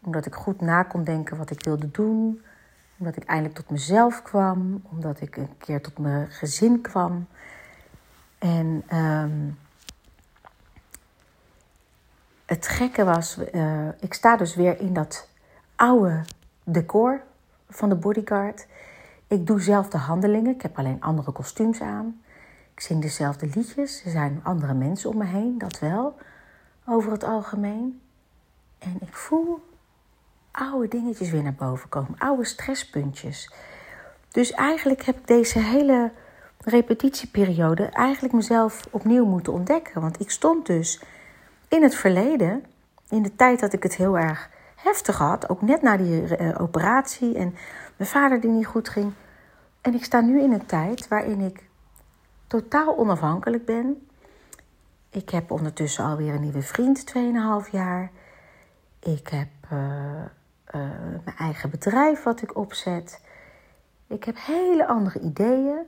Omdat 0.00 0.27
ik 0.27 0.35
goed 0.35 0.61
na 0.61 0.83
kon 0.83 1.05
denken 1.05 1.37
wat 1.37 1.50
ik 1.50 1.65
wilde 1.65 1.91
doen. 1.91 2.43
Omdat 2.99 3.17
ik 3.17 3.25
eindelijk 3.25 3.55
tot 3.55 3.71
mezelf 3.71 4.23
kwam. 4.23 4.83
Omdat 4.91 5.21
ik 5.21 5.37
een 5.37 5.59
keer 5.59 5.83
tot 5.83 5.99
mijn 5.99 6.31
gezin 6.31 6.81
kwam. 6.81 7.27
En 8.41 8.85
um, 8.93 9.59
het 12.47 12.67
gekke 12.67 13.05
was, 13.05 13.39
uh, 13.53 13.89
ik 14.01 14.15
sta 14.15 14.37
dus 14.37 14.55
weer 14.55 14.81
in 14.81 14.93
dat 14.93 15.29
oude 15.77 16.25
decor 16.65 17.23
van 17.69 17.89
de 17.89 17.95
bodyguard. 17.95 18.67
Ik 19.27 19.47
doe 19.47 19.61
zelf 19.61 19.89
de 19.89 19.99
handelingen. 19.99 20.55
Ik 20.55 20.63
heb 20.63 20.79
alleen 20.79 21.01
andere 21.01 21.33
kostuums 21.33 21.81
aan. 21.81 22.23
Ik 22.75 22.81
zing 22.81 23.03
dezelfde 23.03 23.47
liedjes. 23.55 24.05
Er 24.05 24.11
zijn 24.11 24.41
andere 24.43 24.75
mensen 24.75 25.11
om 25.11 25.17
me 25.17 25.25
heen, 25.25 25.59
dat 25.59 25.79
wel, 25.79 26.19
over 26.87 27.13
het 27.13 27.25
algemeen. 27.25 28.01
En 28.79 28.97
ik 29.01 29.15
voel 29.17 29.69
oude 30.51 30.89
dingetjes 30.89 31.31
weer 31.31 31.43
naar 31.43 31.55
boven 31.55 31.89
komen, 31.89 32.19
oude 32.19 32.45
stresspuntjes. 32.45 33.53
Dus 34.31 34.53
eigenlijk 34.53 35.03
heb 35.03 35.19
ik 35.19 35.27
deze 35.27 35.59
hele 35.59 36.13
repetitieperiode 36.64 37.85
eigenlijk 37.85 38.35
mezelf 38.35 38.87
opnieuw 38.90 39.25
moeten 39.25 39.52
ontdekken. 39.52 40.00
Want 40.00 40.21
ik 40.21 40.31
stond 40.31 40.67
dus 40.67 41.02
in 41.69 41.83
het 41.83 41.95
verleden, 41.95 42.64
in 43.09 43.23
de 43.23 43.37
tijd 43.37 43.61
dat 43.61 43.73
ik 43.73 43.83
het 43.83 43.95
heel 43.95 44.19
erg 44.19 44.50
heftig 44.76 45.19
had, 45.19 45.49
ook 45.49 45.62
net 45.62 45.83
na 45.83 45.97
die 45.97 46.38
uh, 46.38 46.61
operatie 46.61 47.35
en 47.37 47.55
mijn 47.97 48.11
vader 48.11 48.40
die 48.40 48.50
niet 48.50 48.67
goed 48.67 48.88
ging. 48.88 49.12
En 49.81 49.95
ik 49.95 50.05
sta 50.05 50.21
nu 50.21 50.40
in 50.40 50.52
een 50.52 50.67
tijd 50.67 51.09
waarin 51.09 51.40
ik 51.40 51.69
totaal 52.47 52.99
onafhankelijk 52.99 53.64
ben. 53.64 54.07
Ik 55.11 55.31
heb 55.31 55.50
ondertussen 55.50 56.05
alweer 56.05 56.35
een 56.35 56.40
nieuwe 56.40 56.62
vriend, 56.62 57.12
2,5 57.64 57.71
jaar. 57.71 58.11
Ik 59.00 59.29
heb 59.29 59.49
uh, 59.73 59.79
uh, 60.75 60.90
mijn 61.25 61.37
eigen 61.38 61.71
bedrijf 61.71 62.23
wat 62.23 62.43
ik 62.43 62.57
opzet. 62.57 63.21
Ik 64.07 64.25
heb 64.25 64.37
hele 64.38 64.87
andere 64.87 65.21
ideeën. 65.21 65.79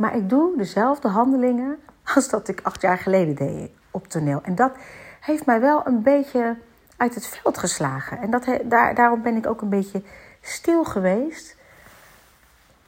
Maar 0.00 0.16
ik 0.16 0.28
doe 0.28 0.56
dezelfde 0.56 1.08
handelingen 1.08 1.78
als 2.14 2.28
dat 2.28 2.48
ik 2.48 2.60
acht 2.62 2.80
jaar 2.80 2.98
geleden 2.98 3.34
deed 3.34 3.70
op 3.90 4.08
toneel. 4.08 4.40
En 4.42 4.54
dat 4.54 4.72
heeft 5.20 5.46
mij 5.46 5.60
wel 5.60 5.86
een 5.86 6.02
beetje 6.02 6.56
uit 6.96 7.14
het 7.14 7.26
veld 7.26 7.58
geslagen. 7.58 8.18
En 8.18 8.30
dat, 8.30 8.44
daar, 8.64 8.94
daarom 8.94 9.22
ben 9.22 9.36
ik 9.36 9.46
ook 9.46 9.60
een 9.60 9.68
beetje 9.68 10.02
stil 10.40 10.84
geweest. 10.84 11.56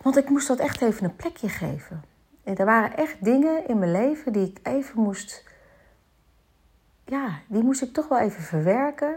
Want 0.03 0.17
ik 0.17 0.29
moest 0.29 0.49
dat 0.49 0.59
echt 0.59 0.83
even 0.83 1.05
een 1.05 1.17
plekje 1.17 1.49
geven. 1.49 2.03
En 2.45 2.57
er 2.57 2.65
waren 2.65 2.97
echt 2.97 3.25
dingen 3.25 3.69
in 3.69 3.79
mijn 3.79 3.93
leven 3.93 4.33
die 4.33 4.47
ik 4.47 4.59
even 4.63 5.03
moest. 5.03 5.45
Ja, 7.05 7.39
die 7.47 7.63
moest 7.63 7.83
ik 7.83 7.93
toch 7.93 8.09
wel 8.09 8.19
even 8.19 8.43
verwerken. 8.43 9.15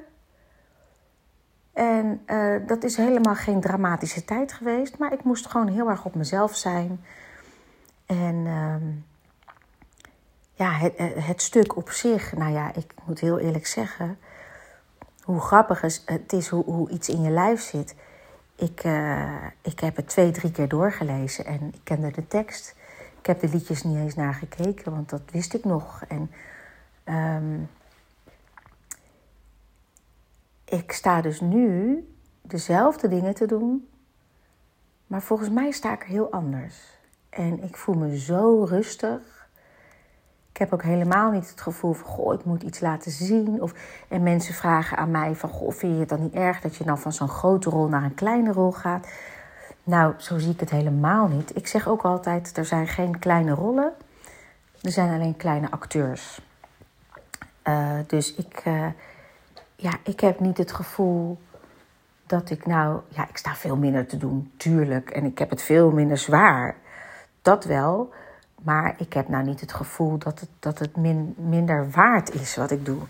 En 1.74 2.22
uh, 2.28 2.68
dat 2.68 2.84
is 2.84 2.98
helemaal 2.98 3.36
geen 3.36 3.62
dramatische 3.62 4.26
tijd 4.26 4.54
geweest, 4.54 4.98
maar 4.98 5.14
ik 5.14 5.24
moest 5.24 5.48
gewoon 5.48 5.68
heel 5.68 5.90
erg 5.90 6.06
op 6.06 6.16
mezelf 6.16 6.56
zijn. 6.56 7.00
En 8.06 8.36
uh, 8.36 8.76
ja, 10.54 10.72
het, 10.72 10.94
het, 10.98 11.42
stuk 11.42 11.76
op 11.76 11.90
zich, 11.90 12.34
nou 12.34 12.52
ja, 12.52 12.74
ik 12.74 12.94
moet 13.06 13.20
heel 13.20 13.40
eerlijk 13.40 13.68
zeggen, 13.68 14.18
hoe 15.24 15.42
grappig 15.42 15.82
het 16.06 16.34
is 16.34 16.48
hoe, 16.48 16.64
hoe 16.64 16.90
iets 16.90 17.10
in 17.10 17.22
je 17.22 17.30
lijf 17.30 17.62
zit. 17.62 17.96
Ik, 18.56 18.84
uh, 18.84 19.46
ik 19.62 19.80
heb 19.80 19.96
het 19.96 20.08
twee, 20.08 20.32
drie 20.32 20.52
keer 20.52 20.68
doorgelezen 20.68 21.46
en 21.46 21.74
ik 21.74 21.80
kende 21.84 22.12
de 22.12 22.28
tekst. 22.28 22.76
Ik 23.20 23.26
heb 23.26 23.40
de 23.40 23.50
liedjes 23.50 23.84
niet 23.84 23.98
eens 23.98 24.16
naar 24.16 24.34
gekeken, 24.34 24.92
want 24.92 25.10
dat 25.10 25.22
wist 25.32 25.54
ik 25.54 25.66
nog. 25.66 26.04
En 26.08 26.32
um, 27.06 27.70
ik 30.66 30.92
sta 30.92 31.22
dus 31.22 31.42
nu 31.42 32.00
dezelfde 32.42 33.08
dingen 33.08 33.34
te 33.34 33.46
doen, 33.46 33.90
maar 35.08 35.22
volgens 35.22 35.50
mij 35.50 35.72
sta 35.72 35.94
ik 35.94 36.02
er 36.02 36.08
heel 36.08 36.32
anders. 36.32 36.98
En 37.36 37.64
ik 37.64 37.78
voel 37.78 37.96
me 37.96 38.18
zo 38.18 38.64
rustig. 38.64 39.48
Ik 40.52 40.58
heb 40.58 40.74
ook 40.74 40.84
helemaal 40.84 41.32
niet 41.32 41.50
het 41.50 41.62
gevoel 41.62 41.94
van, 41.94 42.08
goh, 42.08 42.34
ik 42.34 42.46
moet 42.46 42.64
iets 42.64 42.80
laten 42.80 43.12
zien. 43.12 43.62
Of, 43.62 43.74
en 44.08 44.24
mensen 44.24 44.54
vragen 44.54 44.98
aan 44.98 45.12
mij 45.12 45.36
van, 45.36 45.50
goh, 45.50 45.72
vind 45.72 45.94
je 45.94 46.00
het 46.00 46.10
dan 46.10 46.22
niet 46.22 46.34
erg 46.34 46.62
dat 46.62 46.76
je 46.76 46.84
dan 46.84 47.00
van 47.00 47.14
zo'n 47.14 47.28
grote 47.28 47.70
rol 47.70 47.88
naar 47.88 48.04
een 48.04 48.14
kleine 48.14 48.52
rol 48.52 48.72
gaat? 48.72 49.08
Nou, 49.84 50.14
zo 50.18 50.38
zie 50.38 50.52
ik 50.52 50.60
het 50.60 50.70
helemaal 50.70 51.28
niet. 51.28 51.56
Ik 51.56 51.68
zeg 51.68 51.88
ook 51.88 52.02
altijd, 52.02 52.58
er 52.58 52.66
zijn 52.66 52.88
geen 52.88 53.20
kleine 53.20 53.52
rollen. 53.52 53.94
Er 54.82 54.92
zijn 54.92 55.14
alleen 55.14 55.38
kleine 55.38 55.72
acteurs. 55.72 56.42
Uh, 57.68 58.00
dus 58.08 58.36
ik, 58.36 58.66
uh, 58.66 58.88
ja, 59.76 59.92
ik 60.04 60.20
heb 60.20 60.40
niet 60.40 60.58
het 60.58 60.72
gevoel 60.72 61.38
dat 62.26 62.50
ik 62.50 62.66
nou... 62.66 63.00
Ja, 63.08 63.28
ik 63.30 63.38
sta 63.38 63.56
veel 63.56 63.76
minder 63.76 64.08
te 64.08 64.18
doen, 64.18 64.52
tuurlijk. 64.58 65.10
En 65.10 65.26
ik 65.26 65.38
heb 65.38 65.50
het 65.50 65.62
veel 65.62 65.92
minder 65.92 66.18
zwaar. 66.18 66.84
Dat 67.46 67.64
wel. 67.64 68.14
Maar 68.64 68.96
ik 68.98 69.14
heb 69.14 69.28
nou 69.28 69.44
niet 69.44 69.60
het 69.60 69.74
gevoel 69.74 70.18
dat 70.18 70.40
het, 70.40 70.50
dat 70.60 70.80
het 70.80 70.96
min, 70.96 71.36
minder 71.38 71.90
waard 71.92 72.34
is 72.34 72.56
wat 72.56 72.72
ik 72.72 72.86
doe. 72.86 73.02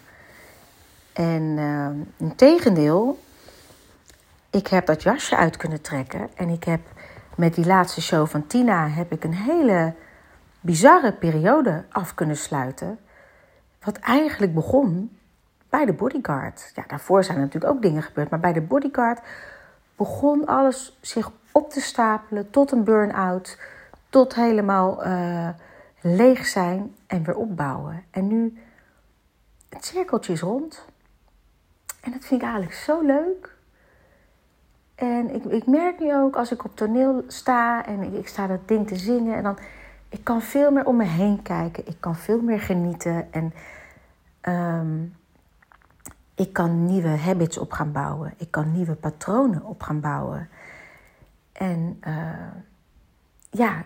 En 1.13 1.41
uh, 1.41 1.89
in 2.17 2.35
tegendeel, 2.35 3.19
ik 4.49 4.67
heb 4.67 4.85
dat 4.85 5.03
jasje 5.03 5.35
uit 5.35 5.57
kunnen 5.57 5.81
trekken. 5.81 6.29
En 6.35 6.49
ik 6.49 6.63
heb 6.63 6.79
met 7.35 7.55
die 7.55 7.65
laatste 7.65 8.01
show 8.01 8.27
van 8.27 8.47
Tina 8.47 8.87
heb 8.87 9.11
ik 9.11 9.23
een 9.23 9.33
hele 9.33 9.93
bizarre 10.59 11.13
periode 11.13 11.83
af 11.89 12.13
kunnen 12.13 12.37
sluiten. 12.37 12.99
Wat 13.83 13.97
eigenlijk 13.97 14.53
begon 14.53 15.17
bij 15.69 15.85
de 15.85 15.93
bodyguard. 15.93 16.71
Ja, 16.73 16.83
daarvoor 16.87 17.23
zijn 17.23 17.39
natuurlijk 17.39 17.73
ook 17.73 17.81
dingen 17.81 18.03
gebeurd. 18.03 18.29
Maar 18.29 18.39
bij 18.39 18.53
de 18.53 18.61
bodyguard 18.61 19.19
begon 19.95 20.45
alles 20.45 20.97
zich 21.01 21.31
op 21.51 21.69
te 21.69 21.81
stapelen 21.81 22.49
tot 22.49 22.71
een 22.71 22.83
burn-out. 22.83 23.57
Tot 24.09 24.35
helemaal 24.35 25.07
uh, 25.07 25.49
leeg 26.01 26.45
zijn 26.45 26.95
en 27.07 27.23
weer 27.23 27.35
opbouwen. 27.35 28.03
En 28.11 28.27
nu, 28.27 28.57
het 29.69 29.85
cirkeltje 29.85 30.33
is 30.33 30.41
rond. 30.41 30.85
En 32.01 32.11
dat 32.11 32.25
vind 32.25 32.41
ik 32.41 32.47
eigenlijk 32.47 32.73
zo 32.73 33.01
leuk. 33.01 33.55
En 34.95 35.35
ik, 35.35 35.45
ik 35.45 35.67
merk 35.67 35.99
nu 35.99 36.15
ook 36.15 36.35
als 36.35 36.51
ik 36.51 36.63
op 36.63 36.75
toneel 36.75 37.23
sta 37.27 37.85
en 37.85 38.01
ik, 38.01 38.13
ik 38.13 38.27
sta 38.27 38.47
dat 38.47 38.67
ding 38.67 38.87
te 38.87 38.95
zingen. 38.95 39.35
En 39.35 39.43
dan, 39.43 39.57
ik 40.09 40.23
kan 40.23 40.41
veel 40.41 40.71
meer 40.71 40.85
om 40.85 40.95
me 40.95 41.03
heen 41.03 41.41
kijken. 41.41 41.87
Ik 41.87 41.97
kan 41.99 42.15
veel 42.15 42.41
meer 42.41 42.59
genieten. 42.59 43.33
En 43.33 43.53
um, 44.53 45.15
ik 46.35 46.53
kan 46.53 46.85
nieuwe 46.85 47.07
habits 47.17 47.57
op 47.57 47.71
gaan 47.71 47.91
bouwen. 47.91 48.33
Ik 48.37 48.51
kan 48.51 48.71
nieuwe 48.71 48.95
patronen 48.95 49.63
op 49.63 49.81
gaan 49.81 49.99
bouwen. 49.99 50.49
En 51.51 52.01
uh, 52.07 52.51
ja, 53.49 53.83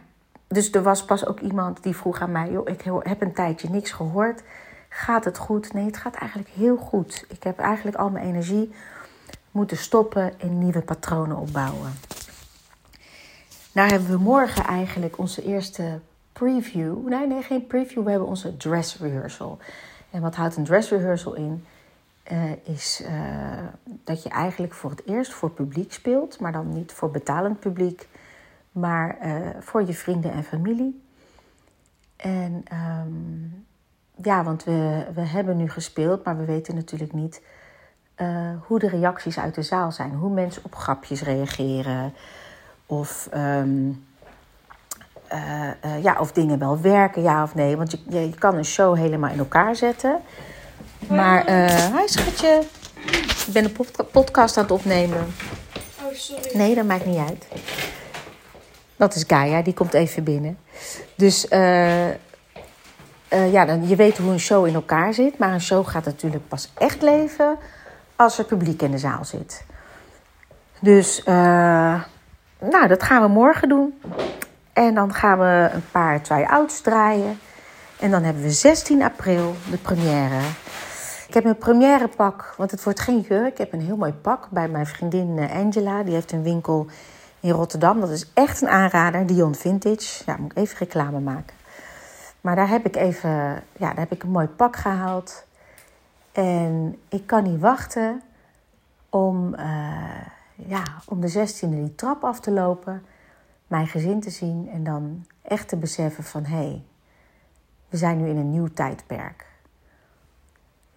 dus 0.50 0.72
er 0.72 0.84
was 0.84 1.06
pas 1.06 1.26
ook 1.26 1.40
iemand 1.40 1.84
die 1.84 1.96
vroeg 1.96 2.22
aan 2.22 2.32
mij: 2.32 2.52
joh, 2.52 2.70
ik 2.70 2.84
heb 3.04 3.22
een 3.22 3.34
tijdje 3.34 3.70
niks 3.70 3.92
gehoord. 3.92 4.44
Gaat 4.90 5.26
het 5.26 5.38
goed? 5.38 5.74
Nee, 5.74 5.86
het 5.86 5.98
gaat 5.98 6.16
eigenlijk 6.16 6.50
heel 6.50 6.78
goed. 6.78 7.26
Ik 7.28 7.44
heb 7.44 7.60
eigenlijk 7.60 7.98
al 7.98 8.10
mijn 8.10 8.26
energie 8.26 8.74
moeten 9.52 9.78
stoppen 9.78 10.40
en 10.40 10.58
nieuwe 10.58 10.82
patronen 10.82 11.38
opbouwen. 11.38 11.92
Nou 13.72 13.90
hebben 13.90 14.10
we 14.10 14.18
morgen 14.18 14.64
eigenlijk 14.64 15.18
onze 15.18 15.44
eerste 15.44 16.00
preview. 16.34 17.08
Nee, 17.08 17.28
nee, 17.28 17.42
geen 17.42 17.68
preview. 17.68 18.04
We 18.04 18.10
hebben 18.10 18.28
onze 18.28 18.58
dress 18.58 18.98
rehearsal. 18.98 19.58
En 20.10 20.22
wat 20.22 20.36
houdt 20.36 20.56
een 20.56 20.64
dress 20.64 20.90
rehearsal 20.90 21.34
in? 21.36 21.66
Uh, 22.32 22.52
is 22.64 23.02
uh, 23.04 23.10
dat 24.04 24.24
je 24.24 24.30
eigenlijk 24.30 24.74
voor 24.74 24.90
het 24.90 25.06
eerst 25.06 25.34
voor 25.34 25.52
publiek 25.52 25.94
speelt, 25.94 26.40
maar 26.40 26.52
dan 26.52 26.74
niet 26.74 26.92
voor 26.92 27.12
betalend 27.12 27.60
publiek, 27.60 28.08
maar 28.72 29.18
uh, 29.24 29.36
voor 29.60 29.86
je 29.86 29.94
vrienden 29.94 30.32
en 30.32 30.44
familie. 30.44 31.04
En 32.16 32.64
um, 32.74 33.66
ja, 34.24 34.44
want 34.44 34.64
we, 34.64 35.06
we 35.14 35.22
hebben 35.22 35.58
nu 35.58 35.70
gespeeld, 35.70 36.24
maar 36.24 36.38
we 36.38 36.46
weten 36.46 36.76
natuurlijk 36.76 37.14
niet 37.14 37.42
hoe 38.68 38.80
de 38.80 38.90
reacties 38.90 39.40
uit 39.40 39.56
de 39.56 39.62
zaal 39.62 39.92
zijn. 39.92 40.14
Hoe 40.14 40.34
mensen 40.34 40.64
op 40.66 40.76
grapjes 40.76 41.22
reageren. 41.22 42.14
Of, 42.86 43.30
um, 43.36 44.06
ja, 46.02 46.20
of 46.20 46.32
dingen 46.32 46.60
wel 46.60 46.82
werken, 46.82 47.22
ja 47.22 47.44
of 47.44 47.56
nee. 47.56 47.78
Want 47.78 47.92
je, 47.92 48.00
je 48.10 48.36
kan 48.36 48.56
een 48.56 48.66
show 48.66 48.98
helemaal 48.98 49.32
in 49.32 49.40
elkaar 49.40 49.76
zetten. 49.76 50.20
Maar, 51.08 51.52
hi 51.98 52.08
schatje. 52.08 52.62
Ik 53.48 53.54
ben 53.54 53.64
een 53.64 54.06
podcast 54.12 54.58
aan 54.58 54.64
het 54.64 54.72
opnemen. 54.72 55.26
Oh, 56.04 56.14
sorry. 56.14 56.58
Nee, 56.58 56.76
dat 56.76 56.86
maakt 56.86 57.06
niet 57.06 57.18
uit. 57.18 57.48
Dat 59.00 59.16
is 59.16 59.24
Gaia, 59.28 59.62
die 59.62 59.74
komt 59.74 59.94
even 59.94 60.24
binnen. 60.24 60.58
Dus 61.16 61.46
uh, 61.50 62.08
uh, 62.08 62.14
ja, 63.30 63.66
dan, 63.66 63.88
je 63.88 63.96
weet 63.96 64.18
hoe 64.18 64.32
een 64.32 64.40
show 64.40 64.68
in 64.68 64.74
elkaar 64.74 65.14
zit. 65.14 65.38
Maar 65.38 65.54
een 65.54 65.62
show 65.62 65.88
gaat 65.88 66.06
natuurlijk 66.06 66.48
pas 66.48 66.72
echt 66.78 67.02
leven 67.02 67.58
als 68.16 68.38
er 68.38 68.46
publiek 68.46 68.82
in 68.82 68.92
de 68.92 68.98
zaal 68.98 69.26
zit. 69.26 69.66
Dus, 70.80 71.24
nou, 71.26 72.88
dat 72.88 73.04
gaan 73.04 73.22
we 73.22 73.28
morgen 73.28 73.70
doen. 73.70 74.02
En 74.74 74.94
dan 74.94 75.14
gaan 75.14 75.40
we 75.40 75.70
een 75.74 75.86
paar 75.92 76.22
try-outs 76.22 76.82
draaien. 76.82 77.40
En 78.00 78.12
dan 78.12 78.24
hebben 78.24 78.44
we 78.44 78.52
16 78.52 79.04
april 79.04 79.56
de 79.72 79.78
première 79.78 80.42
ik 81.30 81.36
heb 81.36 81.46
een 81.46 81.58
première 81.58 82.08
pak, 82.08 82.54
want 82.58 82.72
het 82.72 82.84
wordt 82.84 83.00
geen 83.00 83.20
jurk. 83.20 83.52
Ik 83.52 83.58
heb 83.58 83.74
een 83.74 83.82
heel 83.82 83.98
mooi 83.98 84.14
pak 84.14 84.48
bij 84.50 84.68
mijn 84.68 84.86
vriendin 84.86 85.38
eh, 85.38 85.56
Angela. 85.56 86.04
Die 86.04 86.14
heeft 86.14 86.32
een 86.32 86.44
winkel 86.44 86.88
in 87.40 87.52
Rotterdam. 87.52 88.00
Dat 88.00 88.10
is 88.10 88.32
echt 88.34 88.62
een 88.62 88.68
aanrader, 88.68 89.26
Dion 89.26 89.56
Vintage. 89.56 90.24
Ja, 90.26 90.38
moet 90.38 90.52
ik 90.52 90.58
even 90.58 90.78
reclame 90.78 91.20
maken. 91.20 91.56
Maar 92.42 92.56
daar 92.56 92.70
heb 92.70 92.86
ik 92.86 92.96
even, 92.96 93.30
ja, 93.78 93.88
daar 93.88 93.98
heb 93.98 94.12
ik 94.12 94.24
een 94.24 94.32
mooi 94.32 94.48
pak 94.48 94.76
gehaald. 94.76 95.46
En 96.32 97.00
ik 97.10 97.28
kan 97.28 97.44
niet 97.44 97.60
wachten 97.60 98.22
om, 99.10 99.56
uh, 99.56 100.26
ja, 100.56 100.84
om 101.06 101.22
de 101.22 101.32
16e 101.32 101.70
die 101.70 101.96
trap 101.96 102.24
af 102.24 102.40
te 102.40 102.52
lopen. 102.52 103.04
Mijn 103.68 103.88
gezin 103.88 104.20
te 104.20 104.30
zien 104.30 104.70
en 104.74 104.84
dan 104.84 105.26
echt 105.42 105.68
te 105.68 105.76
beseffen 105.76 106.24
van... 106.24 106.46
hé, 106.46 106.56
hey, 106.56 106.84
we 107.90 107.98
zijn 107.98 108.18
nu 108.18 108.30
in 108.30 108.38
een 108.38 108.52
nieuw 108.52 108.68
tijdperk 108.74 109.50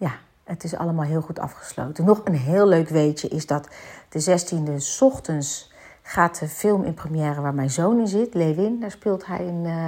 ja, 0.03 0.13
het 0.45 0.65
is 0.65 0.75
allemaal 0.75 1.05
heel 1.05 1.21
goed 1.21 1.39
afgesloten. 1.39 2.05
Nog 2.05 2.21
een 2.25 2.35
heel 2.35 2.67
leuk 2.67 2.89
weetje 2.89 3.29
is 3.29 3.47
dat 3.47 3.69
de 4.09 4.39
16e 4.41 5.01
ochtends 5.01 5.72
gaat 6.03 6.39
de 6.39 6.49
film 6.49 6.85
in 6.85 6.95
première 6.95 7.41
waar 7.41 7.55
mijn 7.55 7.71
zoon 7.71 7.99
in 7.99 8.09
zit, 8.09 8.35
Lewin. 8.35 8.81
Daar 8.81 8.91
speelt 8.91 9.27
hij 9.27 9.49
een, 9.49 9.65
uh, 9.65 9.87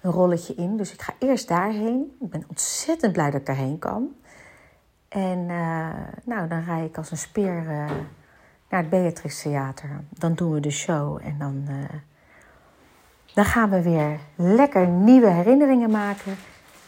een 0.00 0.10
rolletje 0.10 0.54
in. 0.54 0.76
Dus 0.76 0.92
ik 0.92 1.02
ga 1.02 1.14
eerst 1.18 1.48
daarheen. 1.48 2.16
Ik 2.20 2.30
ben 2.30 2.44
ontzettend 2.48 3.12
blij 3.12 3.30
dat 3.30 3.40
ik 3.40 3.46
daarheen 3.46 3.78
kan. 3.78 4.08
En 5.08 5.38
uh, 5.38 5.88
nou, 6.24 6.48
dan 6.48 6.64
rij 6.64 6.84
ik 6.84 6.96
als 6.96 7.10
een 7.10 7.16
speer 7.16 7.62
uh, 7.62 7.90
naar 8.68 8.80
het 8.80 8.88
Beatrix 8.88 9.42
Theater. 9.42 9.88
Dan 10.10 10.34
doen 10.34 10.52
we 10.52 10.60
de 10.60 10.70
show 10.70 11.18
en 11.22 11.36
dan, 11.38 11.68
dan 13.34 13.44
gaan 13.44 13.70
we 13.70 13.82
weer 13.82 14.18
lekker 14.34 14.86
nieuwe 14.86 15.30
herinneringen 15.30 15.90
maken 15.90 16.36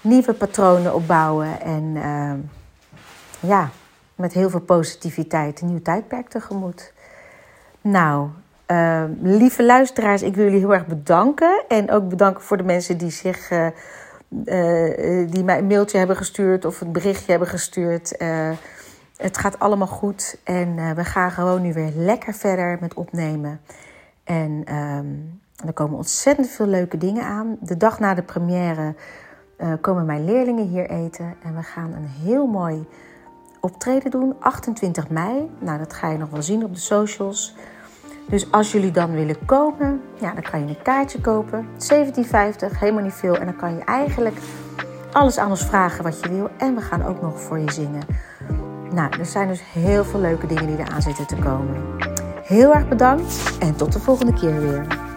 nieuwe 0.01 0.35
patronen 0.35 0.95
opbouwen 0.95 1.61
en 1.61 1.95
ja, 3.41 3.71
met 4.15 4.33
heel 4.33 4.51
veel 4.51 4.61
positiviteit 4.61 5.61
een 5.61 5.69
nieuw 5.69 5.83
tijdperk 5.83 6.29
tegemoet. 6.29 6.93
Nou, 7.81 8.29
uh, 8.71 9.05
lieve 9.23 9.65
luisteraars, 9.65 10.23
ik 10.23 10.35
wil 10.35 10.45
jullie 10.45 10.59
heel 10.59 10.75
erg 10.75 10.87
bedanken. 10.87 11.65
En 11.69 11.91
ook 11.91 12.09
bedanken 12.09 12.43
voor 12.43 12.57
de 12.57 12.63
mensen 12.63 12.99
die 12.99 13.11
zich. 13.11 13.51
Uh, 13.51 13.67
die 15.31 15.45
mij 15.45 15.59
een 15.59 15.67
mailtje 15.67 15.99
hebben 15.99 16.17
gestuurd 16.17 16.65
of 16.65 16.81
een 16.81 16.93
berichtje 16.93 17.31
hebben 17.31 17.49
gestuurd. 17.49 18.15
het 19.17 19.39
gaat 19.39 19.59
allemaal 19.59 19.87
goed 19.87 20.37
en 20.45 20.95
we 20.95 21.05
gaan 21.05 21.31
gewoon 21.31 21.63
nu 21.63 21.73
weer 21.73 21.93
lekker 21.95 22.35
verder 22.35 22.79
met 22.81 22.95
opnemen. 22.95 23.61
En 24.25 24.75
um, 24.75 25.41
er 25.67 25.73
komen 25.73 25.97
ontzettend 25.97 26.49
veel 26.49 26.67
leuke 26.67 26.99
dingen 26.99 27.25
aan. 27.25 27.57
De 27.61 27.77
dag 27.77 27.99
na 27.99 28.15
de 28.15 28.23
première 28.23 28.95
komen 29.81 30.07
mijn 30.07 30.25
leerlingen 30.25 30.69
hier 30.69 30.91
eten. 30.91 31.35
En 31.43 31.57
we 31.57 31.63
gaan 31.63 31.93
een 31.93 32.25
heel 32.25 32.47
mooi 32.47 32.87
optreden 33.61 34.11
doen. 34.11 34.35
28 34.41 35.09
mei. 35.09 35.51
Nou, 35.59 35.79
dat 35.79 35.93
ga 35.93 36.11
je 36.11 36.19
nog 36.19 36.31
wel 36.31 36.43
zien 36.43 36.65
op 36.65 36.75
de 36.75 36.81
socials. 36.81 37.57
Dus 38.29 38.53
als 38.53 38.73
jullie 38.73 38.91
dan 38.91 39.13
willen 39.13 39.45
komen, 39.45 40.01
ja, 40.21 40.33
dan 40.33 40.43
kan 40.43 40.61
je 40.61 40.67
een 40.67 40.83
kaartje 40.83 41.21
kopen. 41.21 41.67
17,50, 41.67 42.79
helemaal 42.79 43.03
niet 43.03 43.13
veel. 43.13 43.37
En 43.37 43.45
dan 43.45 43.57
kan 43.57 43.75
je 43.75 43.85
eigenlijk 43.85 44.37
alles 45.13 45.39
aan 45.39 45.51
ons 45.51 45.65
vragen 45.65 46.05
wat 46.05 46.21
je 46.21 46.29
wil. 46.29 46.49
En 46.59 46.75
we 46.75 46.81
gaan 46.81 47.05
ook 47.05 47.23
nog 47.23 47.41
voor 47.41 47.59
je 47.59 47.73
zingen. 47.73 48.03
Nou, 48.91 49.19
er 49.19 49.27
zijn 49.27 49.49
dus 49.49 49.63
heel 49.73 50.05
veel 50.05 50.21
leuke 50.21 50.47
dingen 50.47 50.67
die 50.67 50.79
eraan 50.79 51.03
zitten 51.03 51.27
te 51.27 51.37
komen. 51.37 51.77
Heel 52.43 52.75
erg 52.75 52.89
bedankt 52.89 53.59
en 53.59 53.77
tot 53.77 53.93
de 53.93 54.01
volgende 54.01 54.33
keer 54.33 54.61
weer. 54.61 55.10